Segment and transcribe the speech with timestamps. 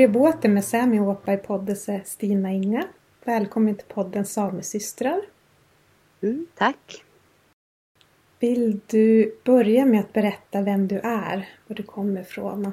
[0.00, 2.84] i båten med Sami Åpa i poddese Stina Inga.
[3.24, 5.20] Välkommen till podden Samesystrar.
[6.22, 7.04] Mm, tack.
[8.38, 12.72] Vill du börja med att berätta vem du är, var du kommer ifrån och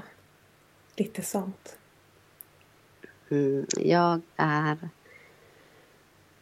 [0.97, 1.77] lite sånt?
[3.29, 4.77] Mm, jag är...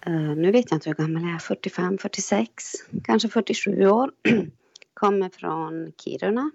[0.08, 2.64] Uh, nu vet jag inte hur gammal jag är, 45, 46,
[3.04, 4.12] kanske 47 år.
[4.94, 6.52] kommer från Kiruna.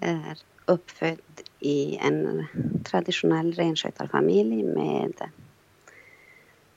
[0.00, 2.46] Är uppfödd i en
[2.84, 5.30] traditionell renskötarfamilj med,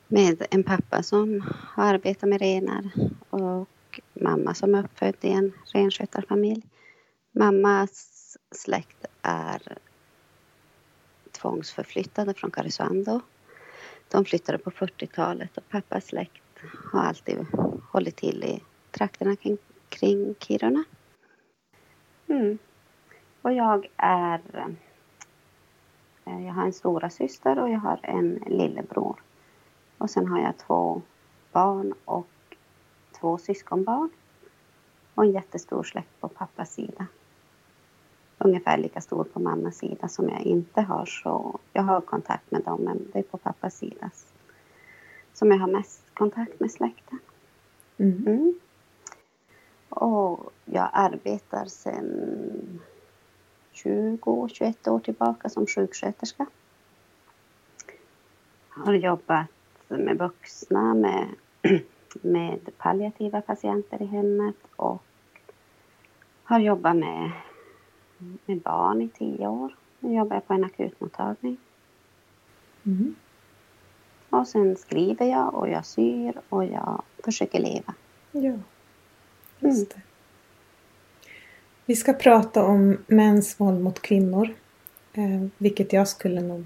[0.07, 1.43] med en pappa som
[1.75, 2.89] har arbetat med renar
[3.29, 3.69] och
[4.13, 6.63] mamma som är uppfödd i en renskötarfamilj.
[7.31, 9.77] Mammas släkt är
[11.31, 13.21] tvångsförflyttade från Karesuando.
[14.11, 16.43] De flyttade på 40-talet och pappas släkt
[16.91, 17.45] har alltid
[17.91, 19.57] hållit till i trakterna kring,
[19.89, 20.83] kring Kiruna.
[22.27, 22.57] Mm.
[23.47, 24.41] Och jag är...
[26.25, 29.15] Eh, jag har en stora syster och jag har en lillebror.
[29.97, 31.01] Och sen har jag två
[31.51, 32.27] barn och
[33.19, 34.09] två syskonbarn.
[35.15, 37.07] Och en jättestor släkt på pappas sida.
[38.37, 42.63] Ungefär lika stor på mammas sida som jag inte har så jag har kontakt med
[42.63, 44.11] dem men det är på pappas sida
[45.33, 47.19] som jag har mest kontakt med släkten.
[47.97, 48.27] Mm.
[48.27, 48.59] Mm.
[49.89, 52.79] Och jag arbetar sedan
[53.85, 56.45] 20-21 år tillbaka som sjuksköterska.
[58.69, 59.47] Har jobbat
[59.87, 61.27] med vuxna, med,
[62.21, 65.03] med palliativa patienter i hemmet och
[66.43, 67.31] har jobbat med,
[68.45, 69.75] med barn i tio år.
[69.99, 71.57] Nu jobbar jag på en akutmottagning.
[72.83, 73.15] Mm.
[74.29, 77.93] Och sen skriver jag och jag syr och jag försöker leva.
[78.31, 78.53] Ja,
[79.59, 80.01] just det.
[81.89, 84.53] Vi ska prata om mäns våld mot kvinnor.
[85.13, 86.65] Eh, vilket jag skulle nog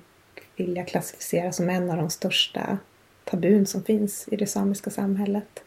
[0.56, 2.78] vilja klassificera som en av de största
[3.24, 5.64] tabun som finns i det samiska samhället.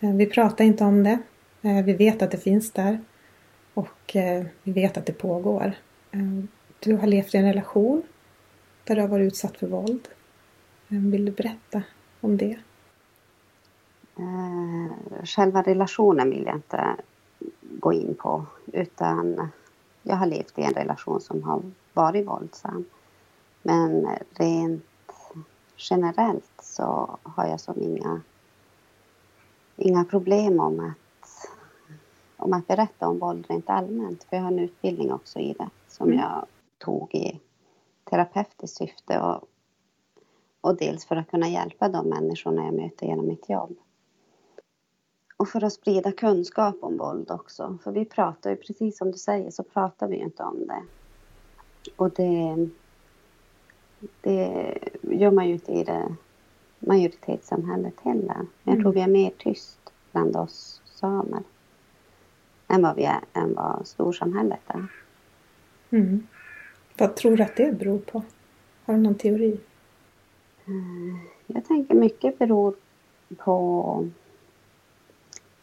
[0.00, 1.18] Eh, vi pratar inte om det.
[1.62, 3.00] Eh, vi vet att det finns där.
[3.74, 4.16] Och
[4.62, 5.72] vi vet att det pågår.
[6.78, 8.02] Du har levt i en relation
[8.84, 10.08] där du har varit utsatt för våld.
[10.88, 11.82] Vill du berätta
[12.20, 12.58] om det?
[15.24, 16.96] Själva relationen vill jag inte
[17.80, 19.50] gå in på utan
[20.02, 21.62] jag har levt i en relation som har
[21.92, 22.84] varit våldsam.
[23.62, 24.84] Men rent
[25.76, 28.20] generellt så har jag som inga,
[29.76, 31.50] inga problem om att,
[32.36, 34.24] om att berätta om våld rent allmänt.
[34.24, 36.18] För jag har en utbildning också i det som mm.
[36.18, 36.46] jag
[36.78, 37.40] tog i
[38.04, 39.48] terapeutiskt syfte och,
[40.60, 43.76] och dels för att kunna hjälpa de människorna jag möter genom mitt jobb.
[45.38, 47.78] Och för att sprida kunskap om våld också.
[47.84, 50.82] För vi pratar ju, precis som du säger, så pratar vi ju inte om det.
[51.96, 52.68] Och det,
[54.20, 56.14] det gör man ju inte i det
[56.78, 58.46] majoritetssamhället heller.
[58.62, 58.82] Jag mm.
[58.82, 59.78] tror vi är mer tyst
[60.12, 61.42] bland oss samer
[62.68, 64.86] än vad, vi är, än vad storsamhället är.
[65.90, 66.26] Mm.
[66.98, 68.22] Vad tror du att det beror på?
[68.84, 69.60] Har du någon teori?
[70.66, 72.74] Eh, jag tänker mycket beror
[73.36, 74.08] på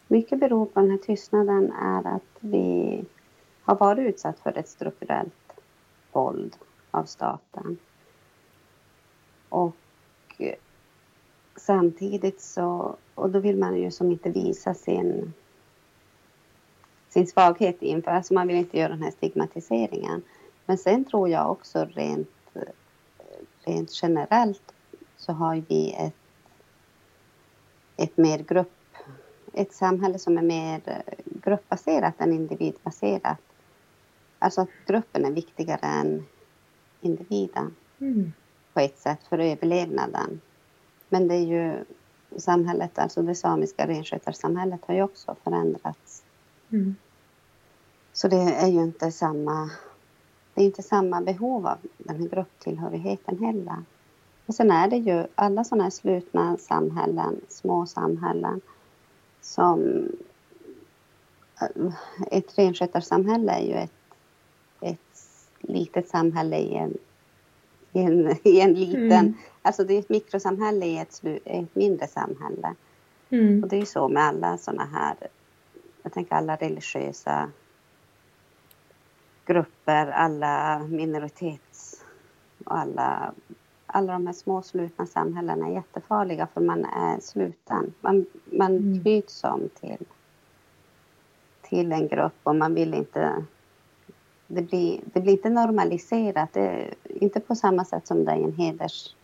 [0.08, 3.04] mycket beror på den här tystnaden är att vi
[3.62, 5.52] har varit utsatt för ett strukturellt
[6.12, 6.56] våld
[6.90, 7.78] av staten.
[9.48, 9.76] Och
[11.56, 15.32] samtidigt så, och då vill man ju som inte visa sin,
[17.08, 20.22] sin svaghet inför, alltså man vill inte göra den här stigmatiseringen.
[20.66, 22.28] Men sen tror jag också rent,
[23.64, 24.74] rent generellt
[25.16, 26.14] så har vi ett,
[27.96, 28.75] ett mer grupp,
[29.56, 33.38] ett samhälle som är mer gruppbaserat än individbaserat.
[34.38, 36.26] Alltså att gruppen är viktigare än
[37.00, 37.74] individen.
[37.98, 38.32] Mm
[38.76, 40.40] på ett sätt för överlevnaden.
[41.08, 41.84] Men det är ju
[42.36, 46.22] samhället, alltså det samiska renskötarsamhället har ju också förändrats.
[46.70, 46.96] Mm.
[48.12, 49.70] Så det är ju inte samma,
[50.54, 53.82] det är inte samma behov av den här grupptillhörigheten heller.
[54.46, 58.60] Och sen är det ju alla sådana här slutna samhällen, små samhällen
[59.46, 60.08] som
[62.30, 63.92] ett renskötarsamhälle är ju ett,
[64.80, 65.28] ett
[65.60, 66.98] litet samhälle i en
[67.92, 69.12] i en, i en liten...
[69.12, 69.34] Mm.
[69.62, 72.74] Alltså det är ett mikrosamhälle i ett, ett mindre samhälle.
[73.30, 73.62] Mm.
[73.62, 75.16] Och det är ju så med alla sådana här,
[76.02, 77.50] jag tänker alla religiösa
[79.46, 82.04] grupper, alla minoritets
[82.64, 83.34] och alla,
[83.86, 87.94] alla de här små slutna samhällena är jättefarliga för man är sluten.
[88.00, 89.00] Man, man mm.
[89.00, 90.06] knyts som till,
[91.62, 93.44] till en grupp och man vill inte
[94.46, 96.52] det blir, det blir inte normaliserat.
[96.52, 99.14] Det, inte på samma sätt som det är en heders...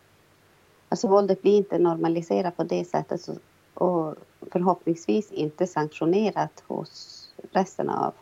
[0.88, 3.28] Alltså våldet blir inte normaliserat på det sättet
[3.74, 4.14] och
[4.52, 7.22] förhoppningsvis inte sanktionerat hos
[7.52, 8.14] resten av,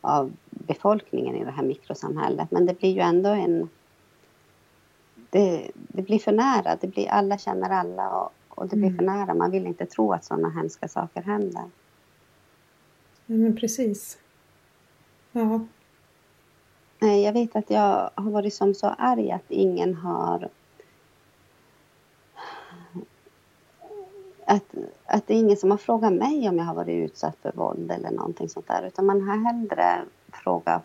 [0.00, 2.50] av befolkningen i det här mikrosamhället.
[2.50, 3.68] Men det blir ju ändå en...
[5.30, 6.76] Det, det blir för nära.
[6.76, 9.18] Det blir, alla känner alla och, och det blir för mm.
[9.18, 9.34] nära.
[9.34, 11.64] Man vill inte tro att sådana hemska saker händer.
[13.26, 14.18] Ja, men precis.
[15.32, 15.60] Ja.
[17.00, 20.48] Jag vet att jag har varit som så arg att ingen har...
[24.44, 27.52] Att, att det är ingen som har frågat mig om jag har varit utsatt för
[27.52, 28.86] våld eller någonting sånt där.
[28.86, 30.82] Utan man har hellre frågat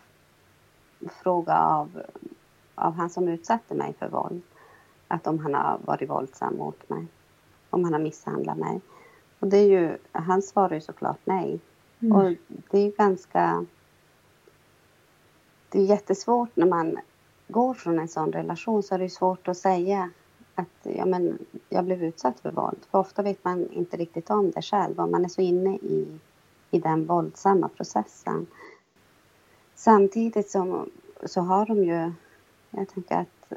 [1.10, 2.02] fråga av,
[2.76, 4.42] av han som utsatte mig för våld.
[5.08, 7.08] Att om han har varit våldsam mot mig.
[7.70, 8.82] Om han har misshandlat mig.
[9.40, 11.60] Och det är ju, han svarar ju såklart nej.
[12.00, 12.18] Mm.
[12.18, 12.34] Och
[12.72, 13.66] det är ju ganska
[15.74, 17.00] det är jättesvårt när man
[17.48, 20.10] går från en sån relation så är det svårt att säga
[20.56, 21.38] att ja, men
[21.70, 22.78] jag blev utsatt för våld.
[22.92, 26.20] För ofta vet man inte riktigt om det själv och man är så inne i,
[26.72, 28.48] i den våldsamma processen.
[29.76, 30.86] Samtidigt så,
[31.26, 32.12] så har de ju,
[32.76, 33.54] jag tänker att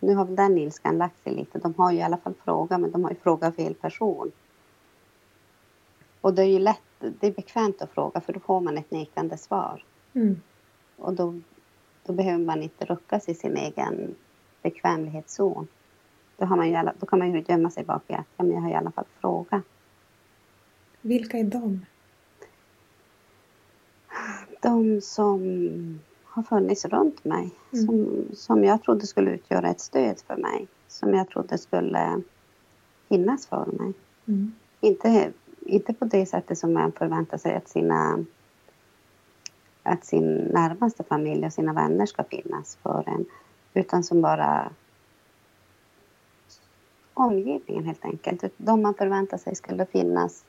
[0.00, 1.58] nu har väl den ilskan lagt sig lite.
[1.58, 4.32] De har ju i alla fall frågat men de har ju frågat fel person.
[6.20, 8.90] Och det är ju lätt, det är bekvämt att fråga för då får man ett
[8.90, 9.84] nekande svar.
[10.14, 10.40] Mm.
[10.96, 11.34] Och då
[12.10, 14.14] då behöver man inte ruckas i sin egen
[14.62, 15.68] bekvämlighetszon.
[16.36, 18.44] Då, har man ju alla, då kan man ju gömma sig bak i att ja,
[18.44, 19.62] men jag har i alla fall frågat.
[21.00, 21.86] Vilka är de?
[24.60, 25.40] De som
[26.30, 27.50] har funnits runt mig.
[27.72, 27.86] Mm.
[27.86, 30.68] Som, som jag trodde skulle utgöra ett stöd för mig.
[30.88, 32.22] Som jag trodde skulle
[33.08, 33.92] finnas för mig.
[34.28, 34.52] Mm.
[34.80, 38.24] Inte, inte på det sättet som man förväntar sig att sina
[39.82, 43.26] att sin närmaste familj och sina vänner ska finnas för en.
[43.74, 44.72] Utan som bara
[47.14, 48.44] omgivningen helt enkelt.
[48.56, 50.44] De man förväntar sig skulle finnas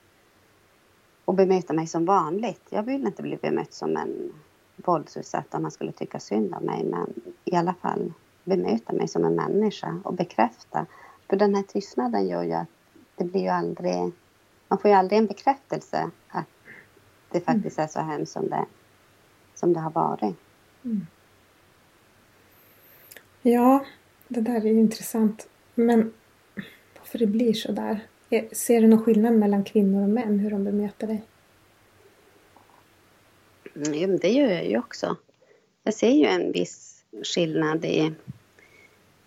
[1.26, 2.62] och bemöta mig som vanligt.
[2.70, 4.34] Jag vill inte bli bemött som en
[4.86, 6.84] våldsutsatt om man skulle tycka synd om mig.
[6.84, 7.14] Men
[7.46, 8.14] i alla fall
[8.44, 10.86] bemöta mig som en människa och bekräfta.
[11.30, 12.68] För den här tystnaden gör ju att
[13.16, 14.12] det blir ju aldrig...
[14.68, 16.46] Man får ju aldrig en bekräftelse att
[17.30, 18.66] det faktiskt är så hemskt som det
[19.56, 20.36] som det har varit.
[20.84, 21.08] Mm.
[23.42, 23.86] Ja,
[24.28, 25.48] det där är intressant.
[25.76, 26.14] Men
[27.00, 28.00] varför det blir så där?
[28.52, 31.24] Ser du någon skillnad mellan kvinnor och män, hur de bemöter dig?
[33.76, 35.18] Mm, det gör jag ju också.
[35.84, 38.14] Jag ser ju en viss skillnad i...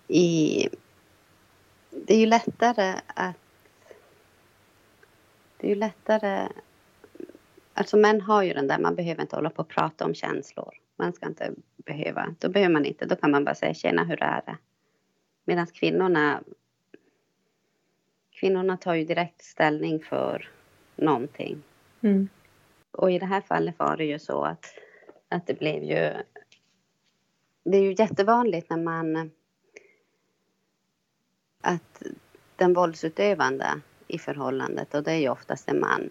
[0.09, 0.69] i
[1.91, 3.37] det är ju lättare att...
[5.57, 6.49] Det är ju lättare
[7.75, 10.75] Alltså män har ju den där, man behöver inte hålla på och prata om känslor.
[10.97, 14.23] Man ska inte behöva, då behöver man inte, då kan man bara säga tjena hur
[14.23, 14.57] är det?
[15.45, 16.43] Medan kvinnorna,
[18.31, 20.51] kvinnorna tar ju direkt ställning för
[20.97, 21.63] någonting.
[22.01, 22.29] Mm.
[22.97, 24.67] Och i det här fallet var det ju så att,
[25.29, 26.13] att det blev ju,
[27.65, 29.31] det är ju jättevanligt när man,
[31.61, 32.03] att
[32.57, 36.11] den våldsutövande i förhållandet, och det är ju oftast en man,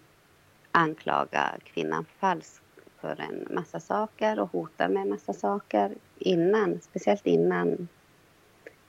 [0.71, 2.63] anklagar kvinnan falskt
[3.01, 7.87] för en massa saker och hotar med en massa saker innan, speciellt innan,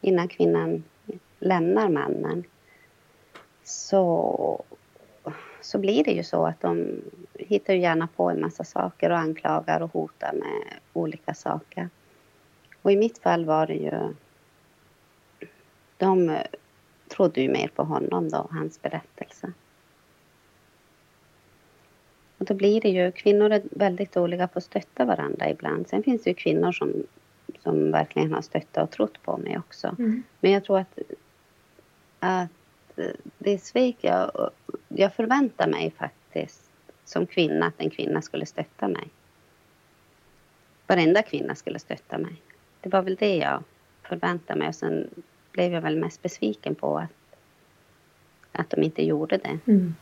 [0.00, 0.84] innan kvinnan
[1.38, 2.44] lämnar mannen.
[3.64, 4.64] Så,
[5.60, 7.02] så blir det ju så att de
[7.46, 11.88] hittar gärna på en massa saker och anklagar och hotar med olika saker.
[12.82, 14.14] Och i mitt fall var det ju...
[15.96, 16.38] De
[17.08, 19.52] trodde ju mer på honom då, hans berättelse.
[22.38, 25.88] Och då blir det ju, kvinnor är väldigt dåliga på att stötta varandra ibland.
[25.88, 26.92] Sen finns det ju kvinnor som,
[27.58, 29.96] som verkligen har stöttat och trott på mig också.
[29.98, 30.22] Mm.
[30.40, 30.98] Men jag tror att,
[32.18, 32.50] att
[33.38, 34.50] det svek jag,
[34.88, 36.70] jag förväntar mig faktiskt
[37.04, 39.08] som kvinna att en kvinna skulle stötta mig.
[40.86, 42.42] Varenda kvinna skulle stötta mig.
[42.80, 43.62] Det var väl det jag
[44.02, 45.10] förväntade mig och sen
[45.52, 47.36] blev jag väl mest besviken på att,
[48.52, 49.58] att de inte gjorde det.
[49.66, 49.94] Mm.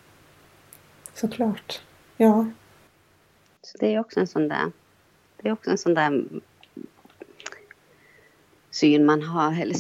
[1.15, 1.83] Såklart.
[2.17, 2.47] Ja.
[3.63, 4.73] Så det är också en sån där,
[5.37, 6.25] det är också en sån där
[8.71, 9.77] syn man har, eller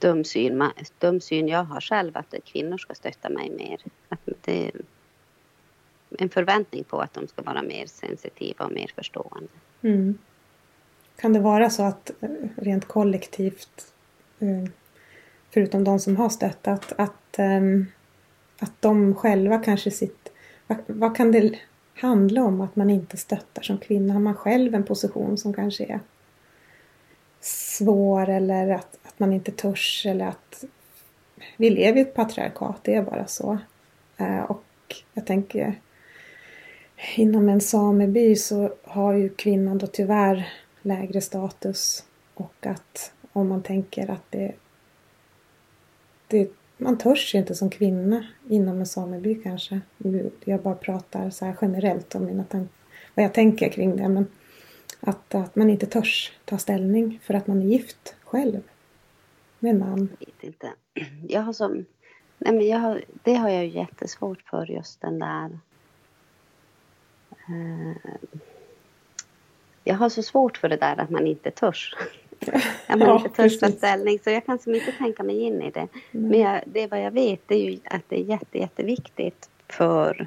[0.00, 3.80] dum syn, dum syn jag har själv, att kvinnor ska stötta mig mer.
[4.08, 4.72] Att det
[6.18, 9.52] en förväntning på att de ska vara mer sensitiva och mer förstående.
[9.82, 10.18] Mm.
[11.16, 13.92] Kan det vara så att eh, rent kollektivt,
[14.38, 14.70] eh,
[15.50, 17.86] förutom de som har stöttat, att, ehm,
[18.58, 20.32] att de själva kanske sitt
[20.66, 21.58] vad, vad, kan det,
[21.94, 24.12] handla om att man inte stöttar som kvinna.
[24.12, 26.00] Har man själv en position som kanske är
[27.40, 30.64] svår eller att, att man inte törs eller att
[31.56, 33.58] vi lever i ett patriarkat, det är bara så.
[34.16, 34.64] Eh, och
[35.12, 35.80] jag tänker
[37.14, 40.52] inom en sameby så har ju kvinnan då tyvärr
[40.82, 44.54] lägre status och att om man tänker att det,
[46.26, 49.80] det man törs inte som kvinna inom en sameby kanske.
[50.44, 52.44] Jag bara pratar så här generellt om mina
[53.14, 54.08] vad jag tänker kring det.
[54.08, 54.26] Men
[55.00, 58.60] att, att man inte törs ta ställning för att man är gift själv
[59.58, 60.08] med en man.
[60.18, 60.70] Jag vet inte.
[61.28, 61.84] Jag har som...
[62.38, 65.58] Nej men jag har, det har jag ju jättesvårt för just den där...
[67.48, 68.12] Eh,
[69.84, 71.94] jag har så svårt för det där att man inte törs.
[72.86, 74.18] att man ja, inte törs ta ställning.
[74.24, 75.88] Så jag kan som inte tänka mig in i det.
[76.10, 76.28] Mm.
[76.28, 80.26] Men jag, det vad jag vet det är ju att det är jätte, jätteviktigt för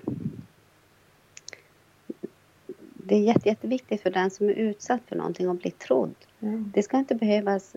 [3.06, 6.16] det är jätte, jätteviktigt för den som är utsatt för någonting att bli trodd.
[6.40, 6.72] Mm.
[6.76, 7.76] Det ska inte behövas,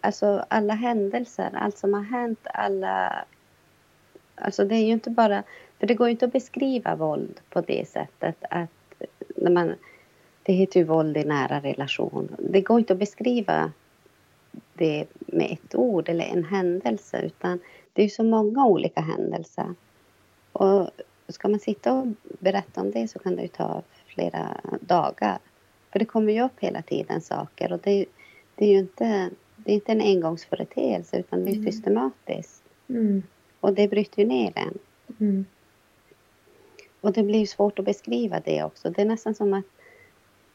[0.00, 3.24] alltså alla händelser, allt som har hänt, alla...
[4.34, 5.42] Alltså det är ju inte bara,
[5.80, 8.70] för det går ju inte att beskriva våld på det sättet att
[9.36, 9.74] när man,
[10.42, 12.36] det heter ju våld i nära relation.
[12.38, 13.72] Det går inte att beskriva
[14.74, 17.60] det med ett ord eller en händelse utan
[17.92, 19.74] det är så många olika händelser.
[20.52, 20.90] Och
[21.28, 22.06] ska man sitta och
[22.38, 25.38] berätta om det så kan det ju ta flera dagar.
[25.92, 28.06] För det kommer ju upp hela tiden saker och det,
[28.54, 31.72] det är ju inte, det är inte en engångsföreteelse utan det är mm.
[31.72, 32.62] systematiskt.
[32.88, 33.22] Mm.
[33.60, 34.78] Och det bryter ju ner en.
[35.20, 35.44] Mm.
[37.00, 38.90] Och det blir svårt att beskriva det också.
[38.90, 39.64] Det är nästan som att,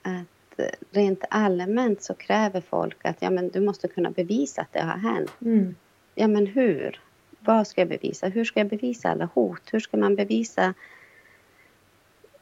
[0.01, 0.59] att
[0.91, 4.97] rent allmänt så kräver folk att ja, men du måste kunna bevisa att det har
[4.97, 5.31] hänt.
[5.41, 5.75] Mm.
[6.15, 7.01] Ja, men hur?
[7.39, 8.27] Vad ska jag bevisa?
[8.27, 9.61] Hur ska jag bevisa alla hot?
[9.71, 10.73] Hur ska man bevisa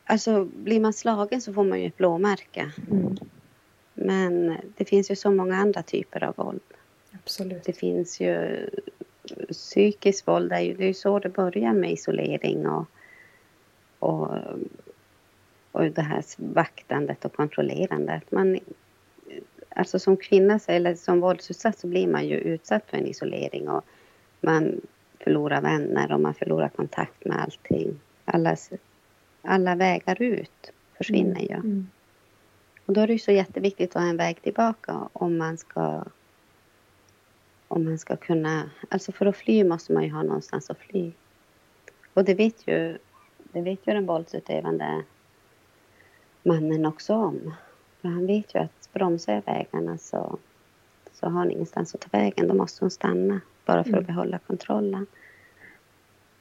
[0.06, 2.72] Alltså blir man slagen så får man ju ett blåmärke.
[2.92, 3.18] Mm.
[3.94, 6.62] Men det finns ju så många andra typer av våld.
[7.12, 7.64] Absolut.
[7.64, 8.70] Det finns ju
[9.52, 12.86] psykiskt våld, det är ju, det är så det börjar med isolering och,
[14.04, 14.38] och,
[15.72, 18.32] och det här vaktandet och kontrollerandet.
[18.32, 18.60] Man,
[19.70, 23.84] alltså som kvinna eller som våldsutsatt så blir man ju utsatt för en isolering och
[24.42, 24.82] man
[25.20, 28.00] förlorar vänner och man förlorar kontakt med allting.
[28.26, 28.70] Allas
[29.42, 31.54] alla vägar ut försvinner ju.
[31.54, 31.66] Mm.
[31.66, 31.88] mm.
[32.86, 36.04] Och då är det ju så jätteviktigt att ha en väg tillbaka om man ska
[37.68, 41.12] om man ska kunna, alltså för att fly måste man ju ha någonstans att fly.
[42.14, 42.98] Och det vet ju,
[43.54, 45.04] det vet ju den våldsutövande
[46.44, 47.54] mannen också om.
[48.02, 50.38] För han vet ju att bromsar jag vägarna så,
[51.14, 52.48] så har han ingenstans att ta vägen.
[52.48, 54.06] Då måste hon stanna bara för att mm.
[54.06, 55.06] behålla kontrollen.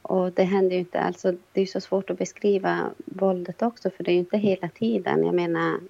[0.02, 4.04] Och det händer ju inte, alltså det är så svårt att beskriva våldet också för
[4.04, 5.24] det är ju inte hela tiden.
[5.24, 5.80] Jag menar,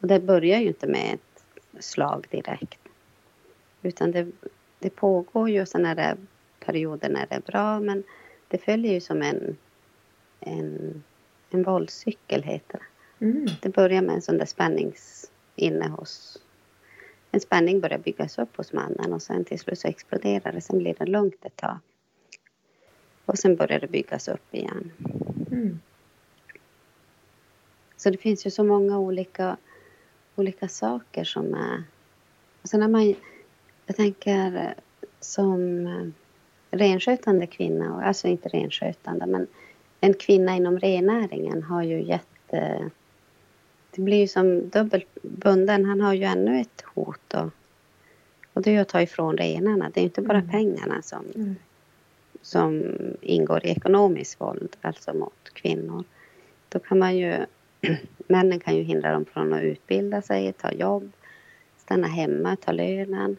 [0.00, 2.80] och det börjar ju inte med ett slag direkt.
[3.82, 4.26] Utan det,
[4.78, 6.16] det pågår ju sådana där
[6.60, 8.02] perioder när det är bra men
[8.48, 9.56] det följer ju som en,
[10.44, 11.02] en,
[11.50, 13.24] en våldscykel heter det.
[13.24, 13.46] Mm.
[13.62, 16.38] Det börjar med en sån där spännings inne hos
[17.34, 20.60] en spänning börjar byggas upp hos mannen och sen till slut så exploderar det.
[20.60, 21.78] Sen blir det lugnt ett tag.
[23.24, 24.92] Och sen börjar det byggas upp igen.
[25.50, 25.80] Mm.
[27.96, 29.56] Så det finns ju så många olika,
[30.36, 31.84] olika saker som är...
[32.62, 33.14] Och sen när man,
[33.86, 34.74] jag tänker
[35.20, 36.12] som
[36.70, 39.46] renskötande kvinna, alltså inte renskötande, men
[40.04, 42.90] en kvinna inom rennäringen har ju jätte...
[43.90, 45.84] Det blir ju som dubbelt bunden.
[45.84, 47.50] Han har ju ännu ett hot och,
[48.52, 49.90] och det är ju att ta ifrån renarna.
[49.94, 50.50] Det är inte bara mm.
[50.50, 51.56] pengarna som, mm
[52.44, 52.84] som
[53.20, 56.04] ingår i ekonomiskt våld, alltså mot kvinnor.
[56.68, 57.36] Då kan man ju,
[58.28, 61.12] männen kan ju hindra dem från att utbilda sig, ta jobb,
[61.76, 63.36] stanna hemma, ta lönen.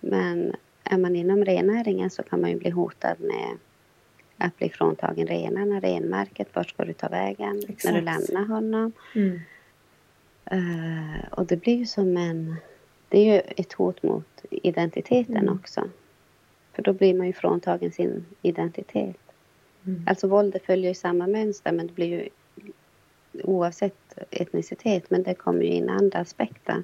[0.00, 0.52] Men
[0.84, 3.58] är man inom rennäringen så kan man ju bli hotad med
[4.40, 7.84] att bli fråntagen renarna, renmärket, vart ska du ta vägen Exakt.
[7.84, 8.92] när du lämnar honom?
[9.14, 9.40] Mm.
[10.52, 12.56] Uh, och det blir ju som en...
[13.08, 15.54] Det är ju ett hot mot identiteten mm.
[15.54, 15.84] också.
[16.72, 19.16] För då blir man ju fråntagen sin identitet.
[19.86, 20.04] Mm.
[20.06, 22.28] Alltså våldet följer ju samma mönster men det blir ju
[23.42, 26.82] oavsett etnicitet men det kommer ju in andra aspekter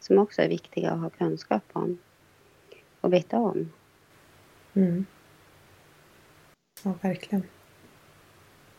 [0.00, 1.98] som också är viktiga att ha kunskap om
[3.00, 3.72] och veta om.
[4.74, 5.06] Mm.
[6.82, 7.42] Ja, verkligen.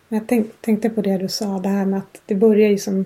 [0.08, 3.06] Jag tänk, tänkte på det du sa, det här med att det börjar ju som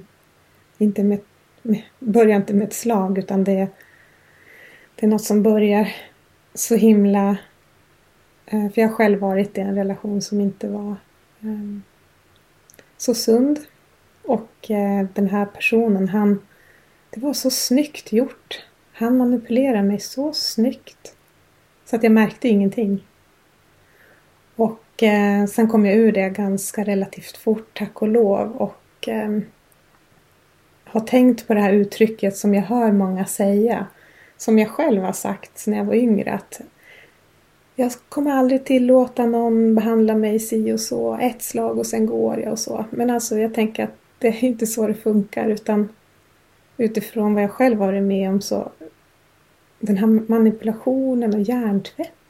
[0.78, 1.20] inte med,
[1.62, 3.68] med börjar inte med ett slag utan det,
[4.96, 5.96] det är något som börjar
[6.54, 7.38] så himla
[8.46, 10.96] eh, för jag har själv varit i en relation som inte var
[11.40, 11.84] um,
[12.98, 13.60] så sund.
[14.24, 16.42] Och eh, den här personen, han...
[17.10, 18.66] Det var så snyggt gjort.
[18.94, 21.16] Han manipulerade mig så snyggt.
[21.86, 23.04] Så att jag märkte ingenting.
[24.56, 28.52] Och eh, sen kom jag ur det ganska relativt fort, tack och lov.
[28.52, 29.40] Och eh,
[30.84, 33.88] har tänkt på det här uttrycket som jag hör många säga.
[34.38, 36.34] Som jag själv har sagt när jag var yngre.
[36.34, 36.62] Att
[37.76, 41.18] jag kommer aldrig tillåta någon behandla mig si och så.
[41.22, 42.86] Ett slag och sen går jag och så.
[42.90, 45.90] Men alltså jag tänker att det är inte så det funkar utan
[46.78, 48.72] utifrån vad jag själv varit med om så
[49.80, 51.50] den här manipulationen och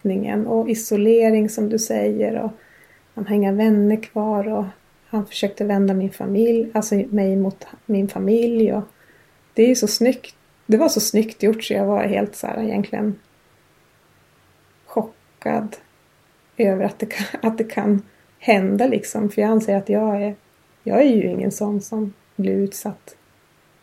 [0.04, 2.52] hjärntvättningen och isolering som du säger och
[3.16, 4.66] han har inga vänner kvar och
[5.10, 8.84] han försökte vända min familj, alltså mig mot min familj och
[9.56, 10.36] det är så snyggt.
[10.68, 13.16] Det var så snyggt gjort så jag var helt så här egentligen
[14.86, 15.78] chockad
[16.58, 18.02] över att det kan, att det kan
[18.40, 19.30] hända liksom.
[19.30, 20.36] För jag anser att jag är,
[20.84, 23.16] jag är ju ingen sån som blir utsatt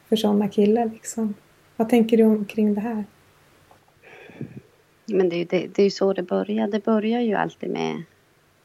[0.09, 1.35] för sådana killar liksom.
[1.77, 3.05] Vad tänker du omkring det här?
[5.15, 6.69] Men det är ju det, det är så det börjar.
[6.69, 8.03] Det börjar ju alltid med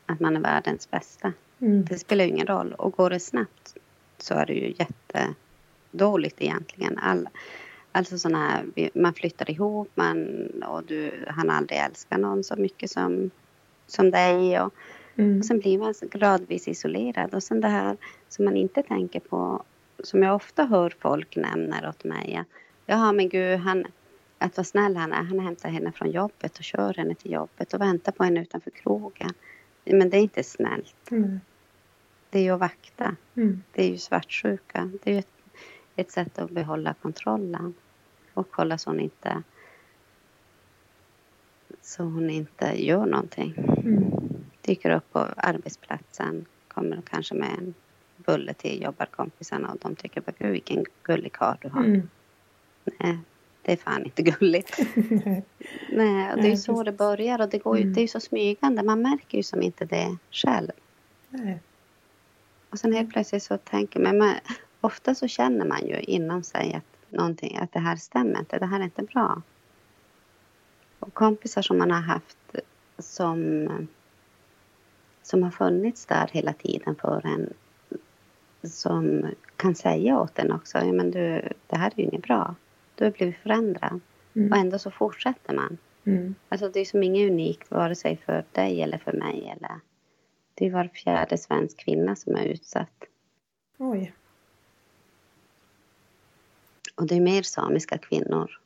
[0.05, 1.33] att man är världens bästa.
[1.59, 1.85] Mm.
[1.85, 2.73] Det spelar ju ingen roll.
[2.73, 3.77] Och går det snabbt
[4.17, 6.97] så är det ju jättedåligt egentligen.
[6.97, 7.29] All,
[7.91, 12.91] alltså sådana här, man flyttar ihop man, och du, han aldrig älskar någon så mycket
[12.91, 13.31] som,
[13.87, 14.61] som dig.
[14.61, 14.73] Och,
[15.15, 15.39] mm.
[15.39, 17.33] och sen blir man gradvis isolerad.
[17.33, 17.97] Och sen det här
[18.29, 19.63] som man inte tänker på,
[20.03, 22.43] som jag ofta hör folk nämna åt mig.
[22.85, 23.85] Jaha men gud, han,
[24.37, 25.23] att vad snäll han är.
[25.23, 28.71] Han hämtar henne från jobbet och kör henne till jobbet och väntar på henne utanför
[28.71, 29.33] krogen.
[29.85, 31.11] Men det är inte snällt.
[31.11, 31.39] Mm.
[32.29, 33.15] Det är ju att vakta.
[33.35, 33.63] Mm.
[33.71, 34.89] Det är ju svartsjuka.
[35.03, 35.27] Det är ju ett,
[35.95, 37.73] ett sätt att behålla kontrollen
[38.33, 39.43] och kolla så hon inte
[41.81, 43.53] så hon inte gör någonting.
[43.57, 44.11] Mm.
[44.61, 47.73] Dyker upp på arbetsplatsen, kommer kanske med en
[48.17, 51.83] bulle till jobbarkompisarna och de tycker bara gud vilken gullig karl du har.
[51.83, 52.09] Mm.
[52.99, 53.17] Nej,
[53.65, 54.79] det är fan inte gulligt.
[55.89, 57.93] Nej, och det är ju så det börjar och det går ju, mm.
[57.93, 58.83] det är ju så smygande.
[58.83, 60.71] Man märker ju som inte det själv.
[61.29, 61.59] Nej.
[62.69, 64.35] Och sen helt plötsligt så tänker man, man,
[64.81, 68.65] ofta så känner man ju inom sig att någonting, att det här stämmer inte, det
[68.65, 69.41] här är inte bra.
[70.99, 72.55] Och kompisar som man har haft
[72.97, 73.67] som,
[75.23, 77.53] som har funnits där hela tiden för en
[78.63, 79.25] som
[79.55, 82.55] kan säga åt en också, ja men du, det här är ju inget bra.
[82.95, 83.99] Du har blivit förändrad.
[84.35, 84.51] Mm.
[84.51, 85.77] Och ändå så fortsätter man.
[86.05, 86.35] Mm.
[86.49, 89.55] Alltså det är som inget unikt vare sig för dig eller för mig.
[89.57, 89.79] Eller...
[90.53, 93.03] Det är var fjärde svensk kvinna som är utsatt.
[93.77, 94.13] Oj.
[96.95, 98.59] Och det är mer samiska kvinnor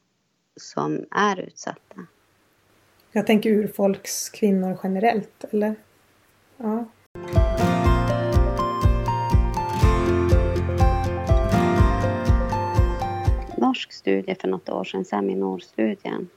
[0.56, 2.06] som är utsatta.
[3.12, 5.76] Jag tänker urfolkskvinnor generellt, eller?
[6.58, 6.86] Ja.
[13.80, 16.30] Norsk studie för något år sedan, Seminor-studien.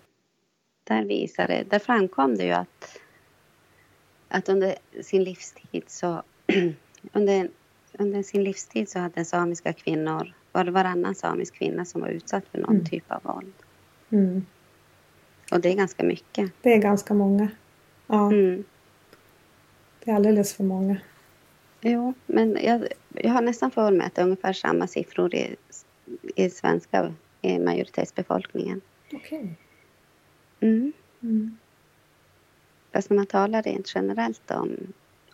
[0.85, 2.99] Där, visade, där framkom det ju att,
[4.29, 6.23] att under sin livstid så
[7.13, 7.49] under,
[7.99, 12.45] under sin livstid så hade samiska kvinnor, var det varannan samisk kvinna som var utsatt
[12.49, 12.87] för någon mm.
[12.87, 13.53] typ av våld.
[14.11, 14.47] Mm.
[15.53, 16.53] Och det är ganska mycket.
[16.63, 17.49] Det är ganska många.
[18.07, 18.33] Ja.
[18.33, 18.65] Mm.
[20.05, 20.97] Det är alldeles för många.
[21.81, 25.57] Jo, men jag, jag har nästan för mig att det är ungefär samma siffror i,
[26.37, 28.81] i svenska majoritetsbefolkningen.
[29.13, 29.39] Okej.
[29.39, 29.55] Okay.
[30.61, 30.93] Mm.
[31.23, 31.59] Mm.
[32.93, 34.77] Fast när man talar rent generellt om,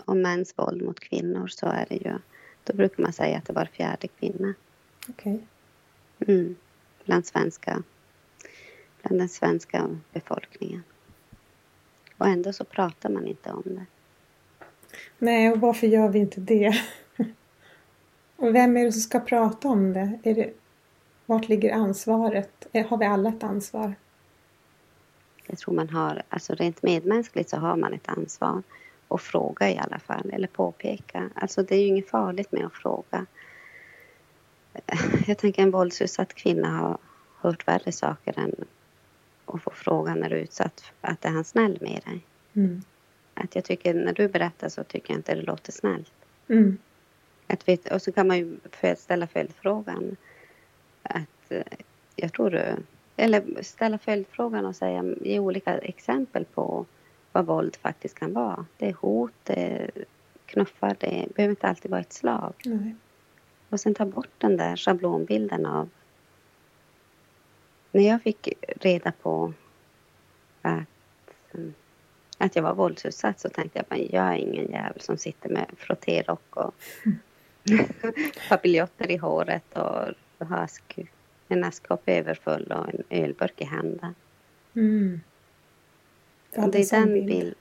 [0.04, 2.18] om mäns våld mot kvinnor så är det ju,
[2.64, 4.54] då brukar man säga att det var fjärde kvinna.
[5.08, 5.40] Okej.
[6.20, 6.34] Okay.
[6.34, 6.56] Mm.
[7.04, 7.82] Bland svenska,
[9.02, 10.82] bland den svenska befolkningen.
[12.16, 13.86] Och ändå så pratar man inte om det.
[15.18, 16.82] Nej, och varför gör vi inte det?
[18.36, 20.18] och vem är det som ska prata om det?
[20.22, 20.52] Är det
[21.28, 22.66] vart ligger ansvaret?
[22.72, 23.94] Eh, har vi alla ett ansvar?
[25.46, 28.62] Jag tror man har, alltså rent medmänskligt så har man ett ansvar.
[29.08, 31.30] att fråga i alla fall, eller påpeka.
[31.34, 33.26] Alltså det är ju inget farligt med att fråga.
[35.26, 36.98] Jag tänker en våldsutsatt kvinna har
[37.40, 38.54] hört värre saker än
[39.44, 42.20] att få frågan när du är utsatt att är han snäll med dig?
[42.54, 42.82] Mm.
[43.34, 46.12] Att jag tycker, när du berättar så tycker jag inte det låter snällt.
[46.48, 46.78] Mm.
[47.46, 48.56] Att vi, och så kan man ju
[48.96, 50.16] ställa följdfrågan
[51.08, 51.62] att eh,
[52.16, 52.78] jag tror
[53.16, 56.86] eller ställa följdfrågan och säga, ge olika exempel på
[57.32, 58.66] vad våld faktiskt kan vara.
[58.76, 59.90] Det är hot, det är
[60.46, 62.54] knuffar, det behöver inte alltid vara ett slag.
[62.64, 62.94] Nej.
[63.68, 65.88] Och sen ta bort den där schablonbilden av...
[67.92, 68.48] När jag fick
[68.80, 69.52] reda på
[70.62, 71.54] att,
[72.38, 75.66] att jag var våldsutsatt så tänkte jag bara, jag är ingen jävel som sitter med
[75.76, 76.74] frottérock och
[77.06, 77.18] mm
[78.48, 80.98] papiljotter i håret och ha ask,
[81.48, 84.14] en askkopp överfull och en ölburk i handen.
[84.74, 85.20] Mm.
[86.54, 87.26] Ja, det är den bild.
[87.26, 87.54] bild.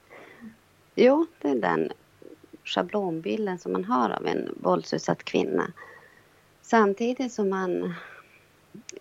[0.95, 1.91] Jo, det är den
[2.63, 5.71] schablonbilden som man har av en våldsutsatt kvinna.
[6.61, 7.93] Samtidigt som man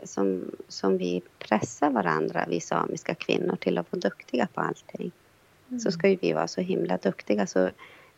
[0.03, 5.13] som, som vi pressar varandra, vi samiska kvinnor, till att vara duktiga på allting.
[5.69, 5.81] Mm.
[5.81, 7.71] Så ska ju vi vara så himla duktiga så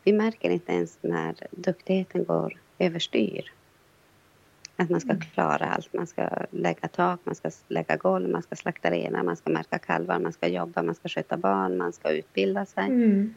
[0.02, 3.52] vi märker inte ens när duktigheten går överstyr.
[4.80, 5.20] Att man ska mm.
[5.20, 5.92] klara allt.
[5.92, 9.78] Man ska lägga tak, man ska lägga golv, man ska slakta renar, man ska märka
[9.78, 12.84] kalvar, man ska jobba, man ska sköta barn, man ska utbilda sig.
[12.84, 13.34] Mm.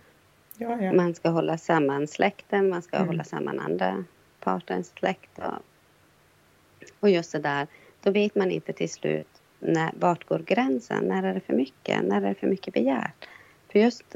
[0.58, 0.94] Ja, ja.
[0.94, 3.08] Man ska hålla samman släkten, man ska mm.
[3.08, 4.04] hålla samman andra
[4.40, 5.40] partens släkt.
[5.40, 5.54] Och,
[7.00, 7.68] och just det där,
[8.02, 11.04] då vet man inte till slut när, vart går gränsen?
[11.04, 12.04] När är det för mycket?
[12.04, 13.28] När är det för mycket begärt?
[13.72, 14.16] För just,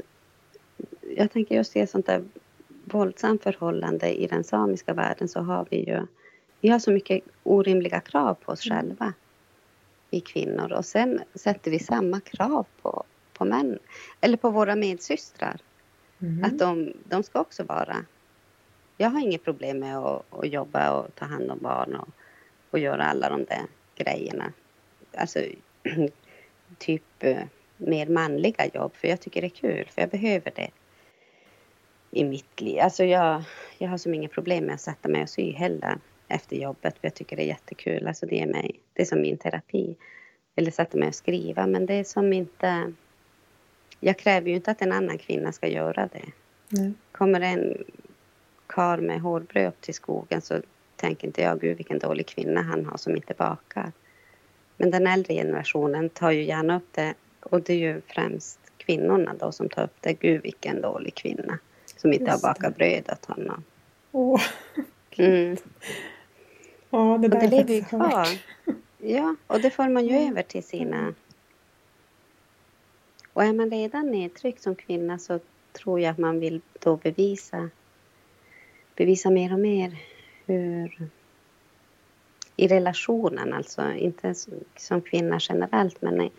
[1.16, 2.24] jag tänker just i ett sånt där
[2.84, 6.06] våldsamt förhållande i den samiska världen så har vi ju
[6.60, 9.12] vi har så mycket orimliga krav på oss själva,
[10.10, 10.72] vi kvinnor.
[10.72, 13.78] Och sen sätter vi samma krav på, på män,
[14.20, 15.60] eller på våra medsystrar.
[16.20, 16.44] Mm.
[16.44, 17.96] Att de, de ska också vara...
[18.96, 22.08] Jag har inget problem med att, att jobba och ta hand om barn och,
[22.70, 23.66] och göra alla de där
[23.96, 24.52] grejerna.
[25.16, 25.40] Alltså,
[26.78, 27.42] typ eh,
[27.76, 30.70] mer manliga jobb, för jag tycker det är kul, för jag behöver det
[32.10, 32.80] i mitt liv.
[32.80, 33.42] Alltså jag,
[33.78, 37.06] jag har som inga problem med att sätta mig och sy heller efter jobbet, för
[37.06, 38.06] jag tycker det är jättekul.
[38.06, 39.96] Alltså det är, mig, det är som min terapi.
[40.56, 42.92] Eller sätta mig och skriva, men det är som inte...
[44.00, 46.24] Jag kräver ju inte att en annan kvinna ska göra det.
[46.68, 46.92] Nej.
[47.12, 47.84] Kommer en
[48.66, 50.60] kar med hårbröd upp till skogen så
[50.96, 53.92] tänker inte jag, gud vilken dålig kvinna han har som inte bakar.
[54.76, 59.34] Men den äldre generationen tar ju gärna upp det och det är ju främst kvinnorna
[59.40, 60.12] då som tar upp det.
[60.12, 61.58] Gud vilken dålig kvinna
[61.96, 63.64] som inte Just har bakat bröd åt honom.
[64.12, 64.42] Åh,
[65.16, 65.56] mm.
[66.96, 68.26] Ja, det där och det lever ju kvar.
[68.98, 71.14] Ja, och det får man ju över till sina...
[73.32, 75.40] Och är man redan nedtryckt som kvinna så
[75.72, 77.70] tror jag att man vill då bevisa,
[78.94, 79.96] bevisa mer och mer
[80.46, 81.08] hur
[82.56, 84.34] i relationen, alltså inte
[84.76, 86.30] som kvinna generellt, men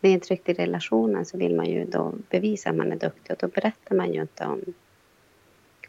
[0.00, 3.48] nedtryckt i relationen så vill man ju då bevisa att man är duktig och då
[3.48, 4.60] berättar man ju inte om,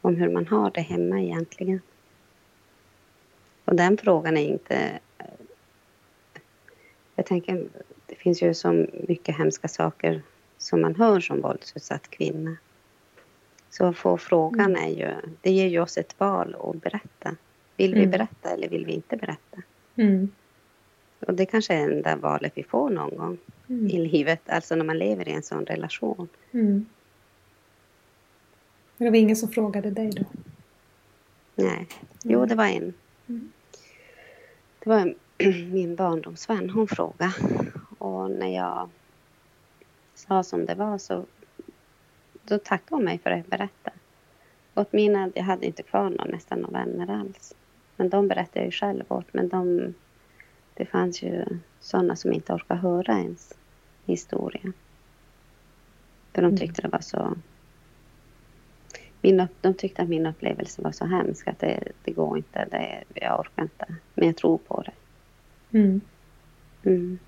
[0.01, 1.81] om hur man har det hemma egentligen.
[3.69, 4.99] Och den frågan är inte...
[7.15, 7.67] Jag tänker,
[8.05, 10.21] det finns ju så mycket hemska saker
[10.57, 12.57] som man hör som våldsutsatt kvinna.
[13.69, 14.83] Så att få frågan mm.
[14.83, 17.35] är ju, det ger ju oss ett val att berätta.
[17.77, 18.11] Vill vi mm.
[18.11, 19.61] berätta eller vill vi inte berätta?
[19.95, 20.31] Mm.
[21.19, 23.87] Och det kanske är det enda valet vi får någon gång mm.
[23.87, 26.27] i livet, alltså när man lever i en sån relation.
[26.51, 26.85] Mm.
[28.97, 30.25] Men det var ingen som frågade dig då?
[31.55, 31.87] Nej,
[32.23, 32.93] jo det var en.
[34.79, 35.15] Det var
[35.71, 37.33] min barndomsvän, hon frågade.
[37.97, 38.89] Och när jag
[40.15, 41.25] sa som det var så
[42.43, 43.95] då tackade hon mig för att jag berättade.
[44.75, 47.55] Åt mina, jag hade inte kvar någon, nästan några vänner alls.
[47.95, 49.33] Men de berättade jag ju själv åt.
[49.33, 49.93] Men de,
[50.73, 51.45] det fanns ju
[51.79, 53.53] sådana som inte orkade höra ens
[54.05, 54.73] historia.
[56.33, 56.57] För de mm.
[56.57, 57.35] tyckte det var så...
[59.21, 63.03] Min, de tyckte att min upplevelse var så hemsk att det, det går inte, det,
[63.13, 63.85] jag orkar inte.
[64.13, 64.91] Men jag tror på det.
[65.77, 66.01] Mm.
[66.85, 67.19] Mm.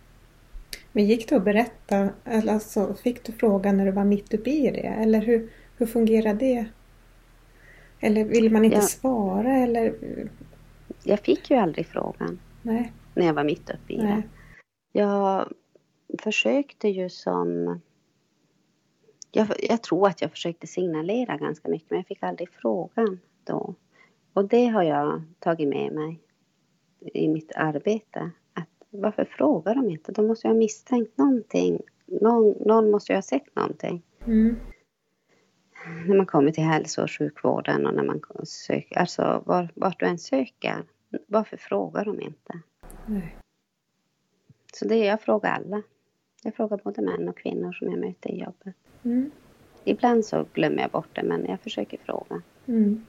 [0.91, 4.49] Men gick det att berätta, eller alltså, fick du frågan när du var mitt uppe
[4.49, 4.88] i det?
[4.88, 6.65] Eller hur, hur fungerar det?
[7.99, 8.82] Eller vill man inte ja.
[8.82, 9.93] svara eller?
[11.04, 12.39] Jag fick ju aldrig frågan.
[12.62, 12.91] Nej.
[13.13, 14.15] När jag var mitt uppe i Nej.
[14.15, 14.23] det.
[14.99, 15.54] Jag
[16.19, 17.82] försökte ju som...
[19.31, 23.75] Jag, jag, tror att jag försökte signalera ganska mycket men jag fick aldrig frågan då.
[24.33, 26.19] Och det har jag tagit med mig
[27.01, 28.31] i mitt arbete.
[28.53, 30.11] Att varför frågar de inte?
[30.11, 31.81] De måste ju ha misstänkt någonting.
[32.05, 34.03] Någon, någon måste ju ha sett någonting.
[34.25, 34.55] Mm.
[36.07, 40.05] När man kommer till hälso och sjukvården och när man söker, alltså var, vart du
[40.05, 40.83] än söker.
[41.27, 42.59] Varför frågar de inte?
[43.05, 43.37] Nej.
[44.73, 45.81] Så det är jag frågar alla.
[46.43, 48.75] Jag frågar både män och kvinnor som jag möter i jobbet.
[49.03, 49.31] Mm.
[49.83, 52.41] Ibland så glömmer jag bort det men jag försöker fråga.
[52.65, 53.05] Mm.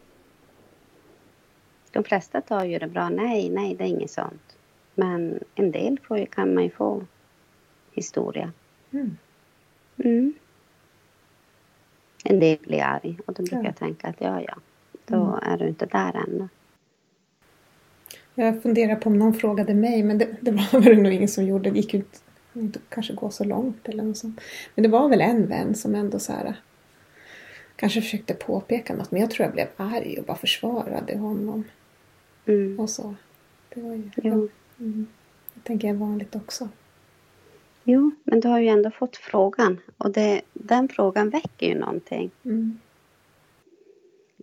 [1.90, 3.08] De flesta tar ju det bra.
[3.08, 4.56] Nej, nej, det är inget sånt.
[4.94, 7.06] Men en del får, kan man ju få
[7.92, 8.52] historia.
[8.90, 9.16] Mm.
[9.96, 10.34] Mm.
[12.24, 13.64] En del blir arg och då brukar ja.
[13.64, 14.54] jag tänka att ja, ja,
[15.06, 15.38] då mm.
[15.42, 16.48] är du inte där ännu.
[18.34, 21.44] Jag funderar på om någon frågade mig, men det, det var väl nog ingen som
[21.44, 21.70] gjorde.
[21.70, 22.02] Det gick ju
[22.54, 24.40] inte, kanske gå så långt eller något sånt.
[24.74, 26.54] Men det var väl en vän som ändå så här,
[27.76, 31.64] kanske försökte påpeka något, men jag tror jag blev arg och bara försvarade honom.
[32.46, 32.80] Mm.
[32.80, 33.14] och så.
[33.74, 34.48] Det var ju, Jo.
[34.78, 35.06] mm,
[35.54, 36.68] det tänker jag är vanligt också.
[37.84, 42.30] Jo, men du har ju ändå fått frågan och det, den frågan väcker ju någonting
[42.44, 42.78] Mm.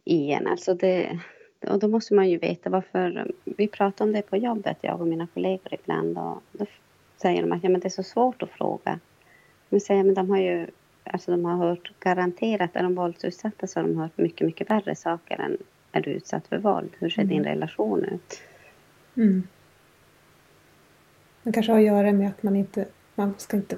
[0.05, 0.47] i en.
[0.47, 1.19] Alltså det,
[1.67, 3.31] och då måste man ju veta varför.
[3.43, 6.17] Vi pratar om det på jobbet, jag och mina kollegor ibland.
[6.17, 6.65] Och då
[7.21, 8.99] säger de att ja, men det är så svårt att fråga.
[9.69, 10.67] Men säger men de har ju
[11.03, 14.95] alltså de har hört garanterat, är de våldsutsatta så har de hört mycket, mycket värre
[14.95, 15.57] saker än
[15.91, 16.89] är du utsatt för våld?
[16.99, 17.35] Hur ser Mm.
[17.35, 18.41] din relation ut?
[19.15, 19.43] Mm.
[21.43, 23.77] Det kanske har att göra med att man inte, man ska inte,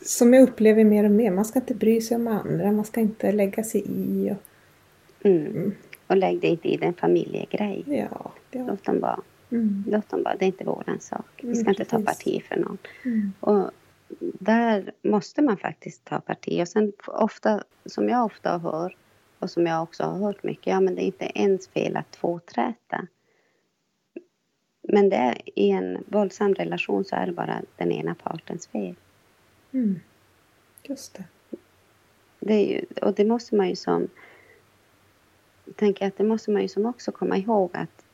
[0.00, 3.00] som jag upplever mer och mer, man ska inte bry sig om andra, man ska
[3.00, 4.30] inte lägga sig i.
[4.30, 4.36] Och,
[5.22, 5.46] Mm.
[5.46, 5.72] Mm.
[6.06, 7.84] Och lägg dig inte i den familjegrej.
[7.86, 8.66] ja, ja.
[8.66, 9.20] Låt dem vara.
[9.50, 9.84] Mm.
[9.86, 10.36] Låt dem vara.
[10.36, 11.26] Det är inte våran sak.
[11.36, 12.78] Vi Mm, ska inte ta parti för någon.
[13.04, 13.32] Mm.
[13.40, 13.70] Och
[14.18, 16.62] där måste man faktiskt ta parti.
[16.62, 18.96] Och sen ofta, som jag ofta hör
[19.38, 22.10] och som jag också har hört mycket, ja men det är inte ens fel att
[22.10, 23.06] tvåträta.
[24.82, 28.94] Men det är, i en våldsam relation så är det bara den ena partens fel.
[29.72, 30.00] Mm.
[30.82, 31.24] Just det.
[32.40, 34.08] Det ju, och det måste man ju som...
[35.76, 38.04] tänker att det måste man ju som också komma ihåg att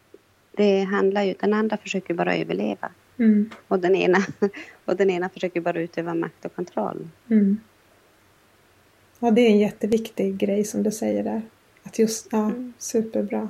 [0.56, 1.34] det handlar ju...
[1.40, 2.90] Den andra försöker bara överleva.
[3.18, 3.50] Mm.
[3.68, 4.18] Och den ena,
[4.84, 7.08] och den ena försöker bara utöva makt och kontroll.
[7.30, 7.60] Mm.
[9.18, 11.42] Ja, det är en jätteviktig grej som du säger där.
[11.82, 12.72] Att just, ja, Mm.
[12.78, 13.48] superbra.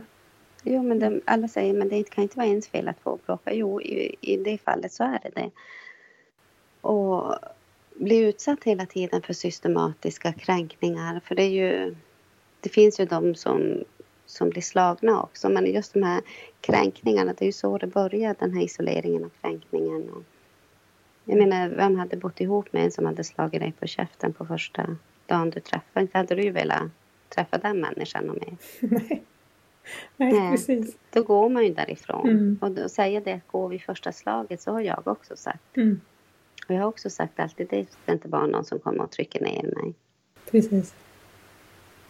[0.64, 3.54] Jo, men de, alla säger men det kan inte vara ens fel att få bråka.
[3.54, 5.50] Jo, i, i det fallet så är det det.
[6.80, 7.34] Och
[7.94, 11.20] bli utsatt hela tiden för systematiska kränkningar.
[11.24, 11.94] För det är ju...
[12.60, 13.84] Det finns ju de som,
[14.36, 15.48] som blir slagna också.
[15.48, 16.22] Men just de här
[16.60, 20.10] kränkningarna, det är ju så det börjar, den här isoleringen och kränkningen.
[20.10, 20.22] Och,
[21.24, 24.46] jag menar, vem hade bott ihop med en som hade slagit dig på käften på
[24.46, 24.96] första
[25.26, 26.00] dagen du träffade?
[26.00, 26.82] Inte hade du ju velat
[27.28, 28.36] träffa den människan och.
[28.80, 29.22] Nej.
[30.16, 30.50] Nej, Nej.
[30.50, 30.96] precis.
[31.10, 32.28] Då går man ju därifrån.
[32.28, 32.58] Mm.
[32.60, 35.76] Och då säger det att gå vid första slaget så har jag också sagt.
[35.76, 36.00] Mm.
[36.68, 39.40] Och jag har också sagt alltid det ska inte vara någon som kommer och trycker
[39.40, 39.94] ner mig.
[40.50, 40.94] Precis.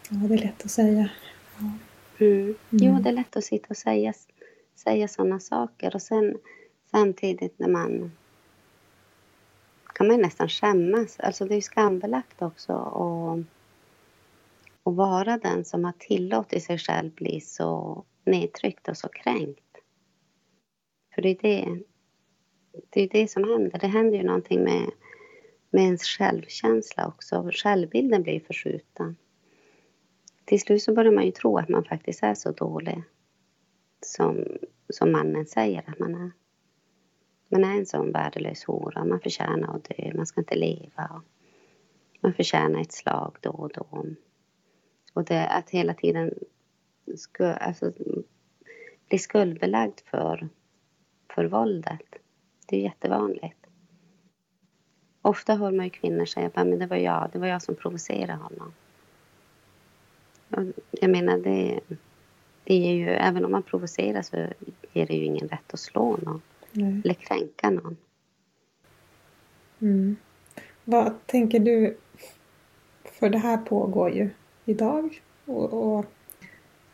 [0.09, 1.09] Ja, det är lätt att säga.
[1.59, 1.71] Ja.
[2.19, 2.55] Mm.
[2.71, 4.13] Jo, det är lätt att sitta och säga,
[4.75, 6.39] säga sådana saker och sen
[6.91, 8.13] samtidigt när man
[9.95, 11.21] kan man ju nästan skämmas.
[11.21, 13.57] Alltså det är ju skambelagt också att
[14.87, 19.61] att vara den som har tillåtit sig själv bli så nedtryckt och så kränkt.
[21.15, 21.83] För det är det,
[22.91, 23.79] det, är det som händer.
[23.79, 24.91] Det händer ju någonting med,
[25.71, 27.51] med ens självkänsla också.
[27.53, 29.17] Självbilden blir förskjuten.
[30.47, 33.03] Till slut så börjar man ju tro att man faktiskt är så dålig
[34.01, 34.45] som,
[34.89, 36.31] som mannen säger att man är.
[37.49, 39.05] Man är en sån värdelös hora.
[39.05, 40.13] Man förtjänar att dö.
[40.15, 41.23] Man ska inte leva.
[42.21, 44.07] Man förtjänar ett slag då och då.
[45.13, 46.35] Och det att hela tiden
[47.17, 47.93] sku, alltså,
[49.09, 50.49] bli skuldbelagd för,
[51.35, 52.17] för våldet.
[52.69, 53.67] Det är jättevanligt.
[55.23, 58.43] Ofta hör man ju kvinnor säga att det var jag, det var jag som provocerade
[58.43, 58.73] honom.
[60.91, 61.81] Jag menar, det,
[62.65, 64.37] det ger ju, även om man provocerar så
[64.93, 67.01] ger det ju ingen rätt att slå någon Nej.
[67.05, 67.97] eller kränka någon.
[69.81, 70.17] Mm.
[70.85, 71.97] Vad tänker du?
[73.05, 74.31] För det här pågår ju
[74.65, 76.07] idag och, och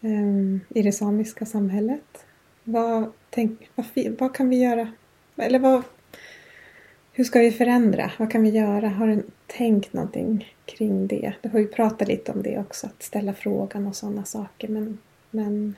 [0.00, 2.26] ehm, i det samiska samhället.
[2.64, 3.86] Vad, tänk, vad,
[4.18, 4.92] vad kan vi göra?
[5.36, 5.82] Eller vad,
[7.12, 8.10] hur ska vi förändra?
[8.18, 8.88] Vad kan vi göra?
[8.88, 11.34] Har du tänkt någonting kring det?
[11.42, 14.68] Du har ju pratat lite om det också, att ställa frågan och sådana saker.
[14.68, 14.98] Men,
[15.30, 15.76] men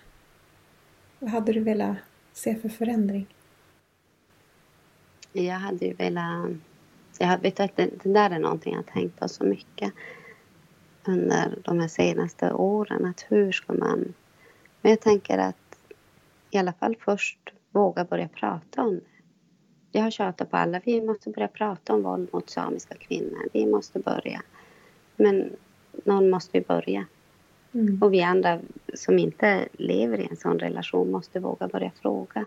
[1.19, 1.97] vad hade du velat
[2.33, 3.27] se för förändring?
[5.33, 6.51] Jag hade ju velat...
[7.19, 9.93] Jag vet att det, det där är någonting jag har tänkt på så mycket
[11.05, 13.05] under de här senaste åren.
[13.05, 14.15] Att hur ska man...
[14.81, 15.57] Men jag tänker att
[16.51, 17.39] i alla fall först
[17.71, 19.01] våga börja prata om det.
[19.93, 20.81] Jag har tjatat på alla.
[20.85, 23.49] Vi måste börja prata om våld mot samiska kvinnor.
[23.53, 24.43] Vi måste börja.
[25.17, 25.57] Men
[26.05, 27.07] någon måste ju börja.
[27.75, 28.03] Mm.
[28.03, 28.61] Och vi andra
[28.95, 32.47] som inte lever i en sån relation måste våga börja fråga.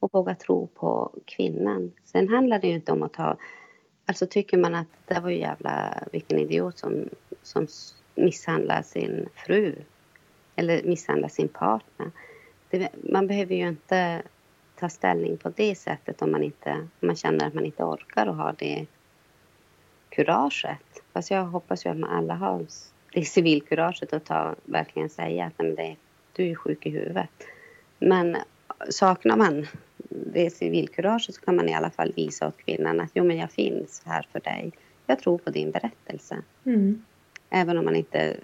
[0.00, 1.92] Och våga tro på kvinnan.
[2.04, 3.36] Sen handlar det ju inte om att ta...
[4.06, 7.08] Alltså tycker man att det var ju jävla vilken idiot som,
[7.42, 7.66] som
[8.14, 9.74] misshandlar sin fru.
[10.56, 12.10] Eller misshandlar sin partner.
[12.70, 14.22] Det, man behöver ju inte
[14.78, 18.26] ta ställning på det sättet om man, inte, om man känner att man inte orkar
[18.26, 18.86] och har det
[20.08, 20.78] kuraget.
[21.16, 22.66] Fast jag hoppas ju att man alla har
[23.12, 25.96] det civilkuraget att ta, verkligen säga att nej, men det,
[26.32, 27.30] du är sjuk i huvudet.
[27.98, 28.36] Men
[28.90, 29.66] saknar man
[30.08, 33.50] det civilkuraget så kan man i alla fall visa åt kvinnan att jo, men jag
[33.50, 34.72] finns här för dig.
[35.06, 36.42] Jag tror på din berättelse.
[36.64, 37.04] Mm.
[37.50, 38.36] Även om man inte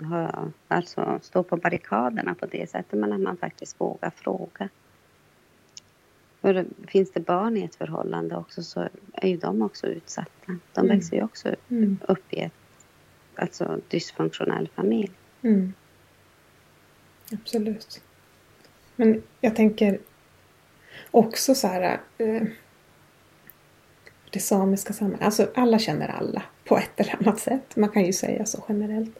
[0.00, 4.68] ha, alltså stå på barrikaderna på det sättet, men att man faktiskt vågar fråga.
[6.42, 10.30] För finns det barn i ett förhållande också så är ju de också utsatta.
[10.46, 10.96] De mm.
[10.96, 11.98] växer ju också mm.
[12.08, 12.52] upp i ett
[13.36, 15.10] alltså, dysfunktionell familj.
[15.42, 15.72] Mm.
[17.32, 18.02] Absolut.
[18.96, 19.98] Men jag tänker
[21.10, 22.00] också så här.
[22.18, 22.42] Eh,
[24.30, 25.22] det samiska samhället.
[25.22, 27.76] Alltså alla känner alla på ett eller annat sätt.
[27.76, 29.18] Man kan ju säga så generellt.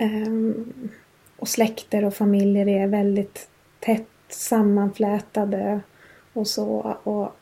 [0.00, 0.90] Um,
[1.36, 3.48] och släkter och familjer är väldigt
[3.80, 5.80] tätt sammanflätade
[6.36, 6.96] och så.
[7.02, 7.32] Och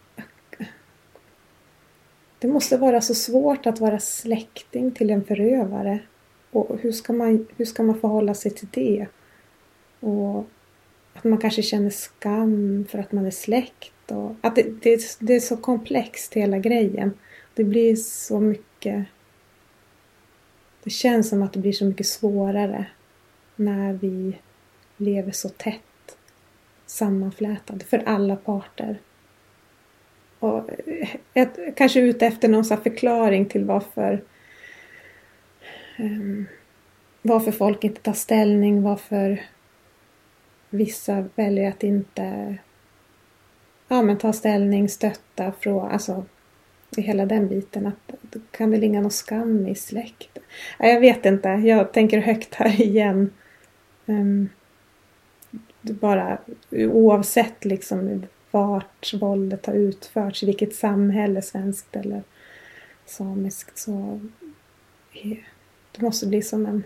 [2.38, 5.98] det måste vara så svårt att vara släkting till en förövare.
[6.50, 9.06] Och hur ska man, hur ska man förhålla sig till det?
[10.00, 10.44] Och
[11.14, 14.10] att man kanske känner skam för att man är släkt.
[14.10, 17.12] Och att det, det, det är så komplext hela grejen.
[17.54, 19.04] Det blir så mycket...
[20.84, 22.86] Det känns som att det blir så mycket svårare
[23.56, 24.38] när vi
[24.96, 25.80] lever så tätt
[26.94, 28.98] sammanflätade för alla parter.
[30.38, 34.24] Och eh, ett, kanske ute efter någon förklaring till varför
[35.98, 36.46] um,
[37.22, 39.42] varför folk inte tar ställning, varför
[40.70, 42.56] vissa väljer att inte
[43.88, 46.24] ja, men ta ställning, stötta, från, alltså
[46.96, 47.86] i hela den biten.
[47.86, 48.16] Att
[48.50, 50.38] kan det ligga någon skam i släkt.
[50.78, 53.30] Jag vet inte, jag tänker högt här igen.
[54.06, 54.48] Um,
[55.92, 56.38] bara
[56.70, 62.22] oavsett liksom vart våldet har utförts, i vilket samhälle, svenskt eller
[63.04, 64.20] samiskt, så
[65.92, 66.84] det måste bli som en,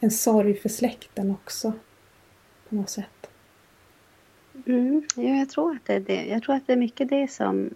[0.00, 1.72] en sorg för släkten också
[2.68, 3.30] på något sätt.
[4.66, 6.24] Mm, ja, jag tror att det är det.
[6.26, 7.74] Jag tror att det är mycket det som,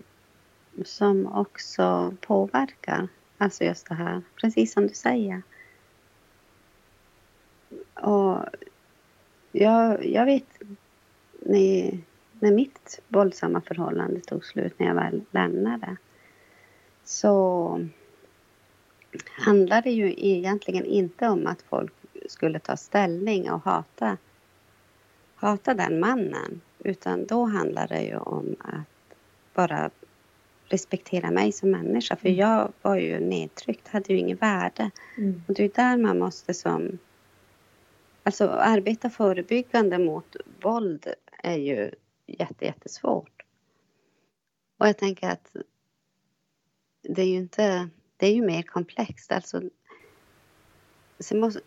[0.84, 3.08] som också påverkar.
[3.38, 5.42] Alltså just det här, precis som du säger.
[7.94, 8.38] Och
[9.54, 10.62] jag, jag vet
[11.40, 11.98] när,
[12.40, 15.96] när mitt våldsamma förhållande tog slut, när jag väl lämnade,
[17.04, 17.88] så
[19.30, 21.92] handlade det ju egentligen inte om att folk
[22.26, 24.16] skulle ta ställning och hata
[25.34, 26.60] hata den mannen.
[26.78, 29.16] Utan då handlar det ju om att
[29.54, 29.90] bara
[30.68, 32.16] respektera mig som människa.
[32.16, 32.40] För mm.
[32.40, 34.90] jag var ju nedtryckt, hade ju inget värde.
[35.18, 35.42] Mm.
[35.48, 36.98] Och det är där man måste som...
[38.26, 41.06] Alltså arbeta förebyggande mot våld
[41.42, 41.90] är ju
[42.26, 43.42] jätte, jättesvårt.
[44.78, 45.56] Och jag tänker att
[47.02, 47.88] det är ju inte...
[48.16, 49.32] Det är ju mer komplext.
[49.32, 49.62] Alltså,
[51.18, 51.60] så måste,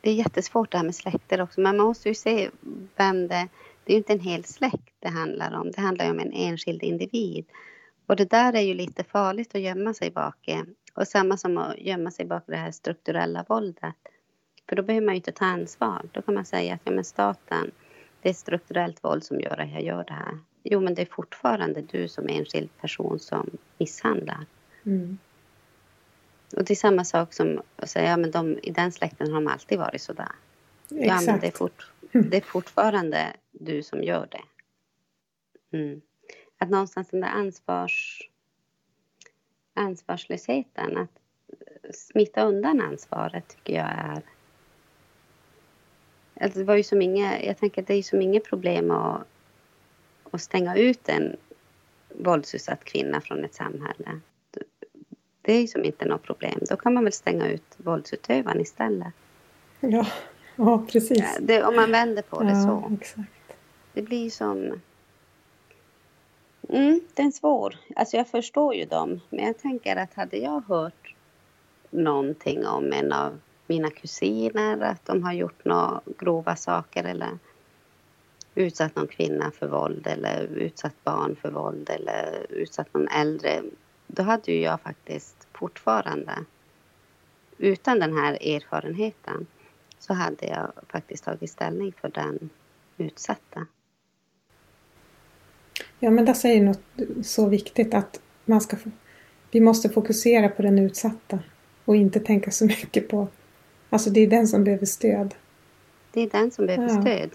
[0.00, 2.50] det är jättesvårt det här med släkter också, men man måste ju se
[2.96, 3.48] vem det...
[3.84, 6.32] Det är ju inte en hel släkt det handlar om, det handlar ju om en
[6.32, 7.46] enskild individ.
[8.06, 10.48] Och det där är ju lite farligt att gömma sig bak
[10.94, 13.94] Och samma som att gömma sig bakom det här strukturella våldet.
[14.68, 16.02] För då behöver man ju inte ta ansvar.
[16.12, 17.70] Då kan man säga att ja, men staten,
[18.22, 20.38] det är strukturellt våld som gör att jag gör det här.
[20.62, 24.46] Jo, men det är fortfarande du som enskild person som misshandlar.
[24.86, 25.18] Mm.
[26.56, 29.40] Och det är samma sak som att säga, ja men de, i den släkten har
[29.40, 30.32] de alltid varit sådär.
[30.90, 31.26] Exakt.
[31.26, 34.42] Ja, men det är, fort, det är fortfarande du som gör det.
[35.76, 36.00] Mm.
[36.58, 38.30] Att någonstans den där ansvars,
[39.74, 41.20] ansvarslösheten, att
[41.94, 44.22] smita undan ansvaret tycker jag är...
[46.40, 49.26] Alltså det var ju som inga, jag tänker att det är som inget problem att,
[50.30, 51.36] att stänga ut en
[52.08, 54.20] våldsutsatt kvinna från ett samhälle.
[55.42, 56.58] Det är ju som inte något problem.
[56.70, 59.12] Då kan man väl stänga ut våldsutövaren istället.
[59.80, 60.06] Ja,
[60.56, 61.38] ja precis.
[61.40, 62.94] Det, om man vänder på det ja, så.
[63.00, 63.56] Exakt.
[63.92, 64.80] Det blir som...
[66.68, 67.76] Mm, det är svår.
[67.96, 69.20] Alltså jag förstår ju dem.
[69.30, 71.14] Men jag tänker att hade jag hört
[71.90, 77.38] någonting om en av mina kusiner, att de har gjort några grova saker eller
[78.54, 83.62] utsatt någon kvinna för våld eller utsatt barn för våld eller utsatt någon äldre
[84.06, 86.44] då hade ju jag faktiskt fortfarande,
[87.58, 89.46] utan den här erfarenheten,
[89.98, 92.50] så hade jag faktiskt tagit ställning för den
[92.98, 93.66] utsatta.
[95.98, 96.82] Ja, men där säger något
[97.22, 98.76] så viktigt att man ska,
[99.50, 101.38] vi måste fokusera på den utsatta
[101.84, 103.28] och inte tänka så mycket på,
[103.94, 105.34] alltså det är den som behöver stöd.
[106.12, 107.02] Det är den som behöver ja.
[107.02, 107.30] stöd.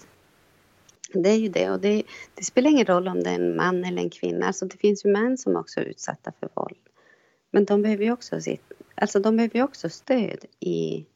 [1.12, 2.02] Det är ju det och det,
[2.34, 4.46] det, spelar ingen roll om det är en man eller en kvinna.
[4.46, 6.78] Alltså det finns ju män som också är utsatta för våld.
[7.50, 11.06] Men de behöver ju också, sitt, alltså de behöver också stöd i,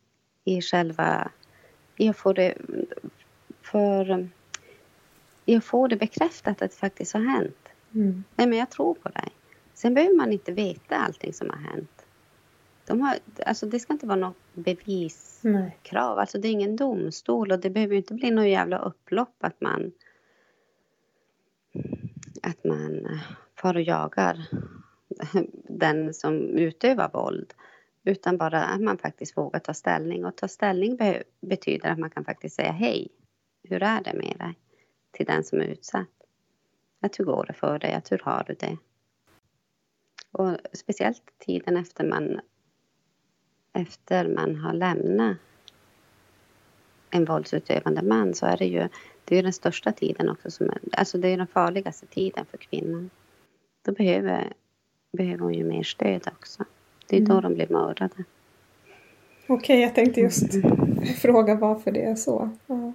[0.45, 1.31] i själva...
[1.97, 2.55] I att få det,
[3.63, 4.29] för,
[5.45, 7.69] i att få det bekräftat att det faktiskt har hänt.
[7.95, 8.25] Mm.
[8.37, 9.29] Nej, men jag tror på dig.
[9.75, 11.94] Sen behöver man inte veta allting som har hänt.
[12.87, 16.19] De har, alltså det ska inte vara något beviskrav.
[16.19, 19.93] Alltså det är ingen domstol och det behöver inte bli något jävla upplopp att man
[22.43, 23.21] att man
[23.55, 24.49] far och jagar
[25.69, 27.55] den som utövar våld.
[28.05, 30.25] Utan bara att man faktiskt vågar ta ställning.
[30.25, 33.09] Och ta ställning be betyder att man kan faktiskt säga hej.
[33.63, 34.59] Hur är det med dig?
[35.11, 36.09] Till den som är utsatt.
[37.01, 37.93] Att hur går det för dig?
[37.93, 38.79] Att hur har du det?
[40.31, 42.41] Och speciellt tiden efter man,
[43.75, 45.37] efter man har lämnat
[47.11, 48.89] en våldsutövande man så är det ju
[49.25, 50.51] det är den största tiden också.
[50.51, 53.11] Som alltså det är den farligaste tiden för kvinnan.
[53.85, 54.53] Då behöver,
[55.13, 56.65] behöver hon ju mer stöd också.
[57.07, 57.35] Det är mm.
[57.35, 58.25] då de blir mördade.
[59.47, 61.05] Okej, okay, jag tänkte just mm.
[61.17, 62.51] fråga varför det är så.
[62.67, 62.93] Ja.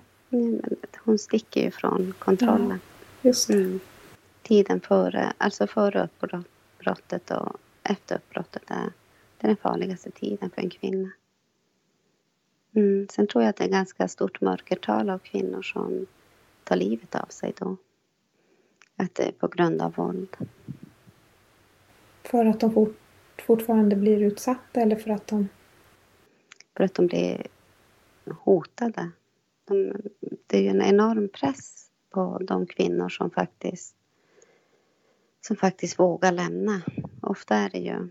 [1.04, 2.80] hon sticker ju från kontrollen.
[3.22, 3.50] Ja, just.
[3.50, 3.80] Mm.
[4.42, 8.90] Tiden före, alltså före uppbrottet och efter uppbrottet är,
[9.40, 11.12] det är den farligaste tiden för en kvinna.
[12.76, 13.08] Mm.
[13.12, 16.06] Sen tror jag att det är ganska stort mörkertal av kvinnor som
[16.64, 17.78] tar livet av sig då.
[18.96, 20.38] Att det är på grund av våld.
[22.24, 22.98] För att de fort,
[23.38, 25.50] fortfarande blir utsatta eller för att de...
[26.78, 27.48] För att de blir
[28.40, 29.12] hotade.
[29.66, 29.94] De,
[30.48, 33.96] det är ju en enorm press på de kvinnor som faktiskt
[35.42, 36.82] som faktiskt vågar lämna.
[37.22, 38.10] Ofta är det ju,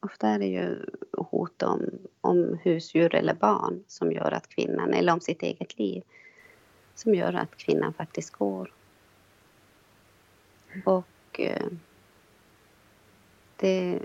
[0.00, 1.90] ofta är det ju hot om,
[2.20, 6.02] om husdjur eller barn som gör att kvinnan, eller om sitt eget liv,
[6.94, 8.72] som gör att kvinnan faktiskt går.
[10.84, 11.66] Och eh,
[13.56, 13.98] det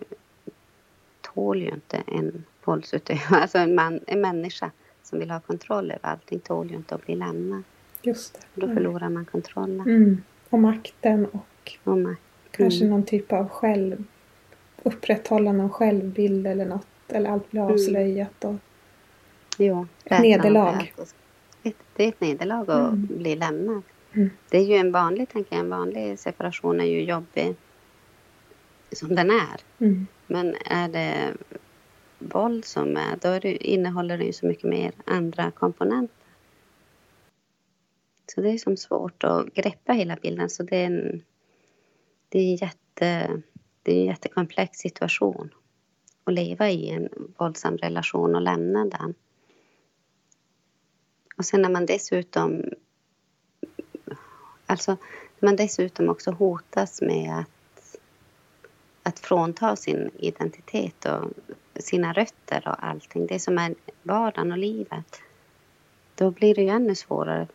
[1.21, 4.71] tål ju inte en våldsutövare, alltså en, man, en människa
[5.03, 7.63] som vill ha kontroll över allting tål ju inte att bli lämnad.
[8.01, 8.61] Just det.
[8.61, 9.79] Då förlorar man kontrollen.
[9.79, 10.23] Mm.
[10.49, 12.21] Och makten och, och makt.
[12.51, 12.89] kanske mm.
[12.89, 14.03] någon typ av själv
[14.83, 16.87] upprätthålla någon självbild eller något.
[17.07, 17.73] Eller allt blir mm.
[17.73, 18.43] avslöjat.
[18.43, 18.55] Och
[19.57, 20.93] jo, ett nederlag
[21.95, 23.07] det är ett nederlag att mm.
[23.17, 23.83] bli lämnad.
[24.13, 24.29] Mm.
[24.49, 27.55] Det är ju en vanlig, tänker jag, en vanlig separation är ju jobbig
[28.91, 29.61] som den är.
[29.79, 30.07] Mm.
[30.27, 31.33] Men är det
[32.19, 36.17] våld som är, då är det, innehåller det ju så mycket mer andra komponenter.
[38.35, 40.49] Så det är som svårt att greppa hela bilden.
[40.49, 41.23] Så det är en,
[42.29, 43.41] det är jätte,
[43.83, 45.49] det är en jättekomplex situation
[46.23, 49.13] att leva i en våldsam relation och lämna den.
[51.37, 52.63] Och sen när man dessutom
[54.65, 54.97] Alltså,
[55.39, 57.97] när man dessutom också hotas med att,
[59.03, 61.31] att frånta sin identitet och
[61.83, 65.21] sina rötter och allting, det som är vardagen och livet,
[66.15, 67.47] då blir det ju ännu svårare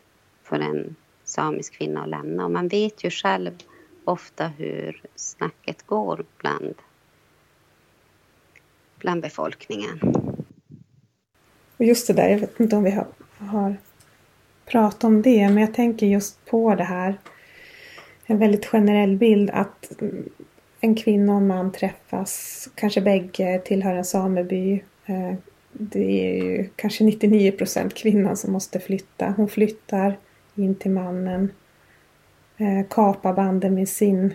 [0.43, 2.45] för en samisk kvinna att lämna.
[2.45, 3.51] Och man vet ju själv
[4.03, 6.75] ofta hur snacket går bland,
[8.97, 9.99] bland befolkningen.
[11.77, 13.07] Och just det där, jag vet inte om vi har
[13.39, 13.75] har
[14.65, 17.17] pratat om det, men jag tänker just på det här.
[18.25, 19.91] En väldigt generell bild att
[20.79, 24.83] en kvinna och en man träffas, kanske bägge tillhör en sameby.
[25.05, 25.33] Eh,
[25.71, 29.33] det är ju kanske 99 procent kvinnan som måste flytta.
[29.37, 30.17] Hon flyttar
[30.55, 31.51] in till mannen,
[32.61, 34.33] Eh, kapar banden med sin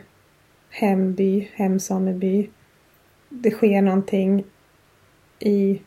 [0.71, 2.51] hemby, hemsameby.
[3.29, 4.45] Det sker någonting
[5.39, 5.81] i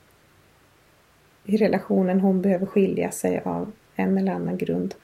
[1.47, 4.95] i relationen hon behöver skilja sig av en eller annan grund.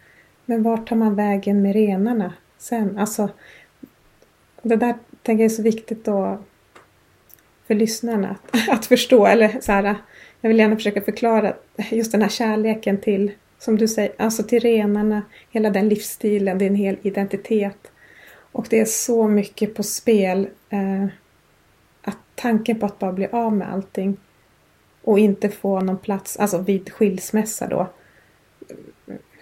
[0.45, 2.97] Men vart tar man vägen med renarna sen?
[2.97, 3.29] Alltså,
[4.61, 6.39] det där tänker jag är så viktigt då
[7.67, 9.25] för lyssnarna att, att förstå.
[9.25, 9.95] Eller så här,
[10.41, 11.53] jag vill gärna försöka förklara
[11.91, 13.31] just den här kärleken till,
[13.63, 17.91] som du säger, alltså till renarna, hela den livsstilen, det är en hel identitet.
[18.51, 20.47] Och det är så mycket på spel.
[20.69, 21.05] Eh,
[22.01, 24.17] att tanken på att bara bli av med allting
[25.01, 27.87] och inte få någon plats, alltså vid skilsmässa då.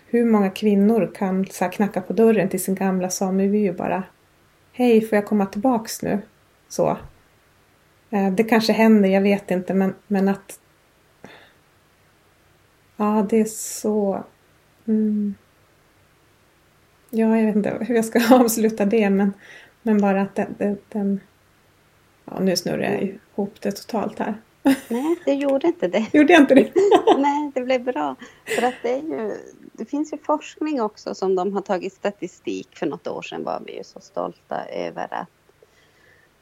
[0.08, 4.04] Hur många kvinnor kan så knacka på dörren till sin gamla sameby och bara
[4.72, 6.20] Hej, får jag komma tillbaks nu?
[6.70, 6.98] Så.
[8.10, 10.60] Eh, det kanske händer, jag vet inte, men, men att
[13.02, 14.24] Ja, det är så...
[14.88, 15.36] Mm.
[17.10, 19.34] Ja, jag vet inte hur jag ska avsluta det, men,
[19.82, 20.56] men bara att den...
[20.58, 21.20] den, den
[22.26, 24.36] ja, nu snurrar jag ihop det totalt här.
[24.90, 26.06] Nej, det gjorde inte det.
[26.14, 26.72] Gjorde jag inte det?
[27.18, 28.16] Nej, det blev bra.
[28.46, 29.38] För att det, är ju,
[29.74, 33.62] det finns ju forskning också som de har tagit statistik för något år sedan var
[33.66, 35.30] vi ju så stolta över att,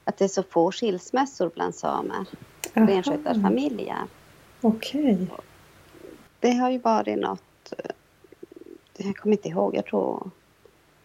[0.03, 2.25] att det är så få skilsmässor bland samer.
[2.73, 4.03] Renskötarfamiljer.
[4.61, 5.13] Okej.
[5.13, 5.27] Okay.
[6.39, 10.31] Det har ju varit något, eh, jag kommer inte ihåg, jag tror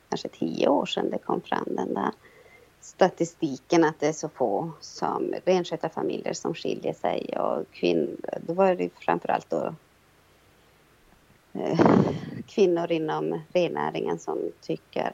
[0.08, 2.10] kanske tio år sedan det kom fram den där
[2.80, 8.16] statistiken att det är så få som renskötarfamiljer som skiljer sig och kvinnor,
[8.46, 9.74] då var det framförallt då
[11.52, 11.80] eh,
[12.46, 15.12] kvinnor inom rennäringen som tycker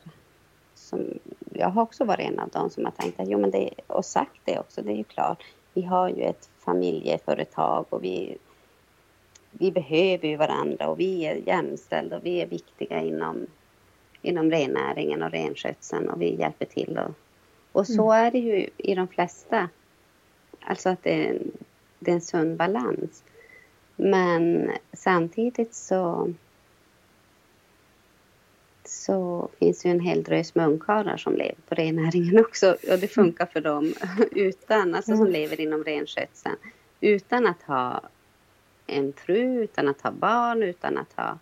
[0.74, 1.18] som,
[1.52, 4.04] jag har också varit en av dem som har tänkt att jo men det, och
[4.04, 5.42] sagt det också, det är ju klart,
[5.74, 8.38] vi har ju ett familjeföretag och vi,
[9.51, 13.46] vi behöver ju varandra och vi är jämställda och vi är viktiga inom,
[14.22, 17.14] inom rennäringen och renskötseln och vi hjälper till och
[17.72, 18.26] och så mm.
[18.26, 19.68] är det ju i de flesta.
[20.61, 21.51] Alltså att det är, en,
[21.98, 23.24] det är en sund balans.
[23.96, 26.32] Men samtidigt så
[28.84, 33.46] så finns ju en hel drös munkarlar som lever på rennäringen också och det funkar
[33.46, 33.94] för dem
[34.30, 36.57] utan, alltså som lever inom renskötseln
[37.01, 38.01] utan att ha
[38.91, 41.38] en fru, utan att ha barn, utan att ha...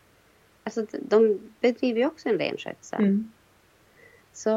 [0.64, 3.01] Alltså de bedriver ju också en renskötsel.
[3.01, 3.32] Mm.
[4.32, 4.51] Så,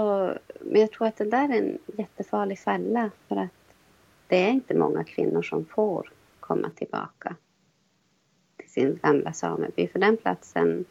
[0.59, 3.51] men jag tror att det där är en jättefarlig fälla för att
[4.27, 7.35] det är inte många kvinnor som får komma tillbaka
[8.57, 9.87] till sin gamla sameby.
[9.87, 10.85] För den platsen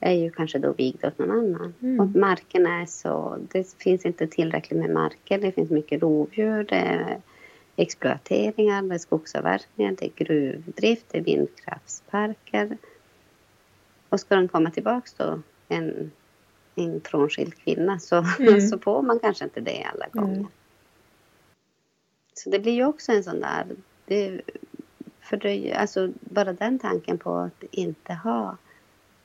[0.00, 1.74] är ju kanske då vigd åt någon annan.
[1.82, 2.00] Mm.
[2.00, 3.38] Och markerna är så...
[3.52, 5.38] Det finns inte tillräckligt med marker.
[5.38, 6.64] Det finns mycket rovdjur.
[6.64, 7.20] Det
[7.76, 12.78] exploateringar, det är skogsavverkningar, det är gruvdrift, det är vindkraftsparker.
[14.08, 16.10] Och ska de komma tillbaka då en
[16.74, 18.60] en frånskild kvinna så, mm.
[18.68, 20.34] så får man kanske inte det alla gånger.
[20.34, 20.46] Mm.
[22.34, 23.66] Så det blir ju också en sån där...
[24.06, 24.40] Det,
[25.20, 28.56] för det, alltså bara den tanken på att inte ha...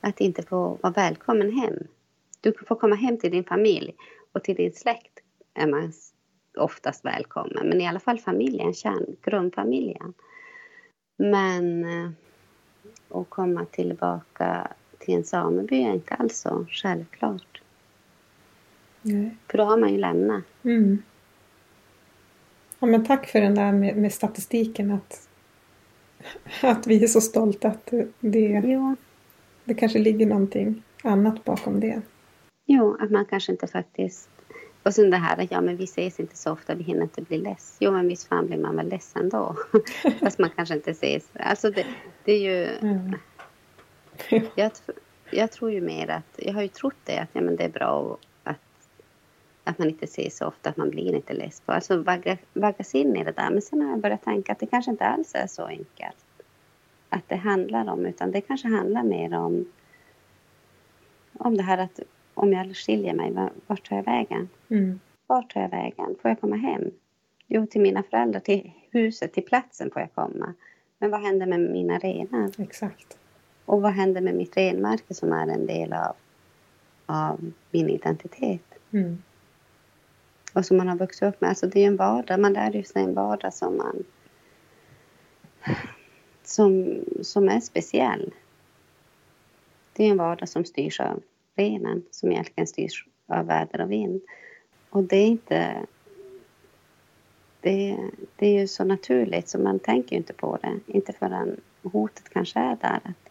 [0.00, 1.74] Att inte få vara välkommen hem.
[2.40, 3.94] Du får komma hem till din familj
[4.32, 5.18] och till din släkt
[5.54, 5.92] är man
[6.56, 7.68] oftast välkommen.
[7.68, 10.14] Men i alla fall familjen, kärn, grundfamiljen.
[11.16, 12.10] Men eh,
[13.08, 17.62] att komma tillbaka till en sameby är inte alls så självklart.
[19.02, 19.36] Nej.
[19.48, 20.44] För då har man ju lämnat.
[20.62, 21.02] Mm.
[22.78, 25.28] Ja, men tack för den där med, med, statistiken att,
[26.62, 28.96] att vi är så stolta att det, ja.
[29.64, 32.02] det kanske ligger någonting annat bakom det.
[32.66, 34.30] Jo, att man kanske inte faktiskt...
[34.82, 37.22] Och sen det här att ja, men vi ses inte så ofta, vi hinner inte
[37.22, 37.76] bli less.
[37.80, 39.56] Jo, men visst fan blir man väl ledsen då.
[40.20, 41.30] Fast man kanske inte ses.
[41.34, 41.86] Alltså det,
[42.24, 42.64] det är ju...
[42.64, 43.14] Mm.
[44.54, 44.72] jag,
[45.30, 47.68] jag tror ju mer att, jag har ju trott det, att ja, men det är
[47.68, 48.56] bra att,
[49.64, 51.72] att man inte ser så ofta, att man blir inte less på.
[51.72, 53.50] Alltså vagga, vaggas in i det där.
[53.50, 56.24] Men sen har jag börjat tänka att det kanske inte alls är så enkelt.
[57.08, 59.72] Att det handlar om, utan det kanske handlar mer om,
[61.38, 62.00] om det här att
[62.42, 63.32] om jag skiljer mig,
[63.66, 64.48] vart tar jag vägen?
[64.68, 65.00] Mm.
[65.26, 66.16] Vart tar jag vägen?
[66.22, 66.90] Får jag komma hem?
[67.46, 70.54] Jo, till mina föräldrar, till huset, till platsen får jag komma.
[70.98, 72.50] Men vad händer med mina renar?
[72.58, 73.18] Exakt.
[73.64, 76.16] Och vad händer med mitt renmärke som är en del av,
[77.06, 78.74] av min identitet?
[78.90, 79.22] Mm.
[80.52, 81.48] Och som man har vuxit upp med.
[81.48, 84.04] Alltså det är en vardag, man lär sig en vardag som man
[86.44, 88.34] som, som är speciell.
[89.92, 91.22] Det är en vardag som styrs av
[91.56, 94.20] renen, som egentligen styrs av väder och vind.
[94.90, 95.86] Och det är inte...
[97.62, 97.98] Det,
[98.36, 100.80] det är ju så naturligt så man tänker inte på det.
[100.86, 103.00] Inte förrän hotet kanske är där.
[103.04, 103.30] Att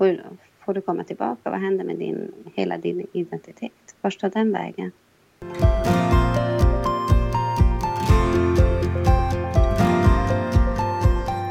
[0.00, 0.22] Får,
[0.64, 1.50] får du komma tillbaka?
[1.50, 3.72] Vad händer med din, hela din identitet?
[4.02, 4.92] Tar den vägen?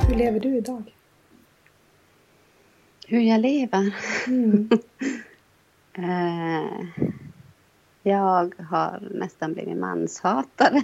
[0.07, 0.95] Hur lever du idag?
[3.07, 3.95] Hur jag lever?
[4.28, 4.70] Mm.
[6.04, 6.88] uh,
[8.04, 10.82] jag har nästan blivit manshatare.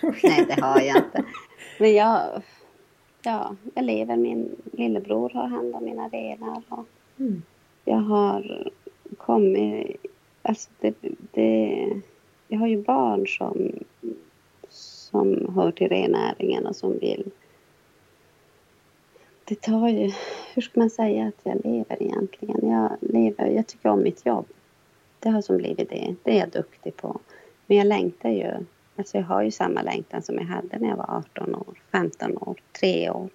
[0.22, 1.24] Nej, det har jag inte.
[1.78, 2.42] Men jag
[3.26, 4.16] ja, jag lever.
[4.16, 6.62] Min lillebror har hand om mina renar.
[6.68, 6.86] Och
[7.18, 7.42] mm.
[7.84, 8.70] Jag har
[9.16, 9.96] kommit...
[10.42, 10.94] Alltså det,
[11.32, 12.02] det,
[12.48, 13.72] jag har ju barn som,
[14.68, 17.30] som hör till rennäringen och som vill...
[19.48, 20.12] Det tar ju...
[20.54, 22.68] Hur ska man säga att jag lever egentligen?
[22.68, 23.46] Jag lever...
[23.46, 24.46] Jag tycker om mitt jobb.
[25.20, 26.14] Det har som blivit det.
[26.22, 27.20] Det är jag duktig på.
[27.66, 28.64] Men jag längtar ju
[28.96, 32.36] Alltså jag har ju samma längtan som jag hade när jag var 18 år, 15
[32.38, 33.28] år, 3 år,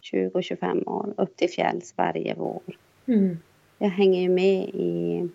[0.00, 2.62] 20, 25 år, upp till fjälls varje vår.
[3.06, 3.38] Mm.
[3.78, 5.28] Jag hänger ju med i...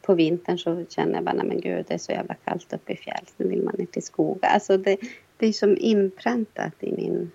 [0.00, 2.96] På vintern så känner jag bara, men gud, det är så jävla kallt uppe i
[2.96, 4.50] fjälls, nu vill man inte i skogen.
[4.54, 4.96] Alltså det,
[5.36, 7.30] det är som inpräntat i min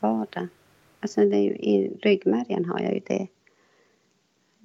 [0.00, 0.48] vardag.
[1.00, 3.26] Alltså det ju, i ryggmärgen har jag ju det.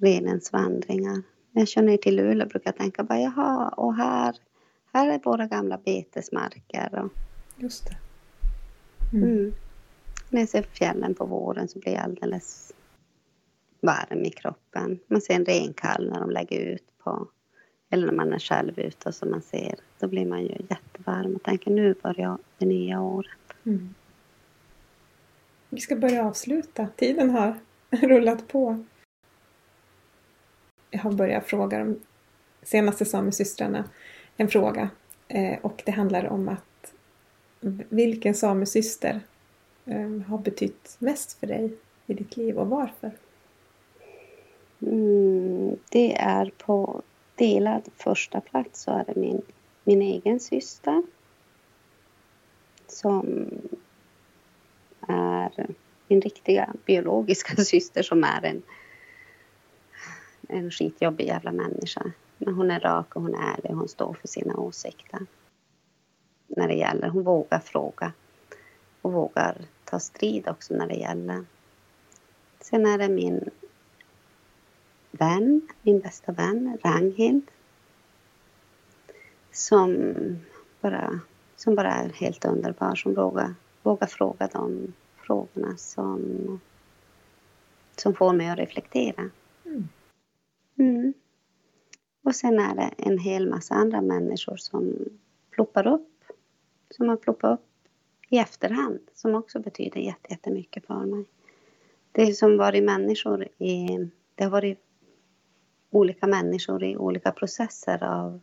[0.00, 1.22] Renens vandringar.
[1.50, 4.36] När jag kör ner till Luleå brukar jag tänka bara, jaha, och här
[4.92, 6.98] här är våra gamla betesmarker.
[7.04, 7.12] Och...
[7.56, 7.96] Just det.
[9.16, 9.28] Mm.
[9.28, 9.52] Mm.
[10.30, 12.72] När jag ser fjällen på våren så blir jag alldeles
[13.80, 14.98] varm i kroppen.
[15.06, 17.28] Man ser en renkalv när de lägger ut på
[17.90, 21.34] eller när man är själv ute och som man ser, då blir man ju jättevarm
[21.34, 23.30] och tänker nu börjar det nya året.
[23.64, 23.94] Mm.
[25.74, 26.88] Vi ska börja avsluta.
[26.96, 27.54] Tiden har
[27.90, 28.84] rullat på.
[30.90, 32.00] Jag har börjat fråga de
[32.62, 33.84] senaste samesystrarna
[34.36, 34.90] en fråga
[35.28, 36.94] eh, och det handlar om att
[37.88, 39.20] vilken samesyster
[39.84, 41.74] eh, har betytt mest för dig
[42.06, 43.10] i ditt liv och varför?
[44.80, 47.02] Mm, det är på
[47.34, 49.42] delad första plats så är det min,
[49.84, 51.02] min egen syster
[52.86, 53.48] som
[55.08, 55.66] är
[56.08, 58.62] min riktiga biologiska syster som är en,
[60.48, 62.12] en skitjobbig jävla människa.
[62.38, 65.26] Men hon är rak och hon är ärlig och hon står för sina åsikter.
[66.46, 68.12] När det gäller, hon vågar fråga
[69.02, 71.44] och vågar ta strid också när det gäller.
[72.60, 73.50] Sen är det min
[75.10, 77.50] vän, min bästa vän, Ragnhild.
[79.52, 80.14] Som
[80.80, 81.20] bara,
[81.56, 86.60] som bara är helt underbar, som vågar, vågar fråga de frågorna som,
[87.96, 89.30] som får mig att reflektera.
[89.64, 89.88] Mm.
[90.78, 91.14] Mm.
[92.24, 94.94] Och sen är det en hel massa andra människor som
[95.50, 96.24] ploppar upp,
[96.90, 97.66] som har ploppat upp
[98.28, 101.24] i efterhand, som också betyder jättemycket för mig.
[102.12, 103.98] Det är som varit människor i,
[104.34, 104.80] det har varit
[105.90, 108.40] olika människor i olika processer av,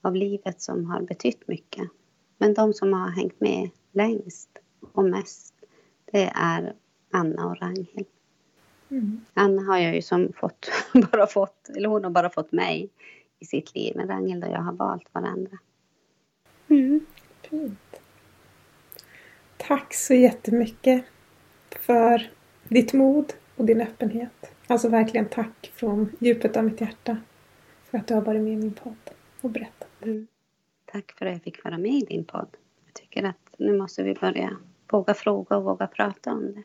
[0.00, 1.88] av livet som har betytt mycket.
[2.38, 4.58] Men de som har hängt med längst
[4.92, 5.54] och mest,
[6.12, 6.74] det är
[7.10, 8.06] Anna och Ragnhild.
[8.90, 9.20] Mm.
[9.34, 10.70] Anna har jag ju som fått,
[11.12, 12.88] bara fått, eller hon har bara fått mig
[13.38, 13.92] i sitt liv.
[13.96, 15.58] Men Ragnhild och jag har valt varandra.
[16.68, 17.06] Mm.
[17.42, 18.00] Fint.
[19.56, 21.04] Tack så jättemycket
[21.70, 22.30] för
[22.68, 24.52] ditt mod och din öppenhet.
[24.66, 27.16] Alltså verkligen tack från djupet av mitt hjärta
[27.84, 29.10] för att du har varit med i min podd
[29.40, 29.88] och berättat.
[30.02, 30.26] Mm.
[30.84, 32.56] Tack för att jag fick vara med i din podd.
[32.86, 34.50] Jag tycker att nu måste vi börja
[34.92, 36.62] våga fråga och våga prata om det.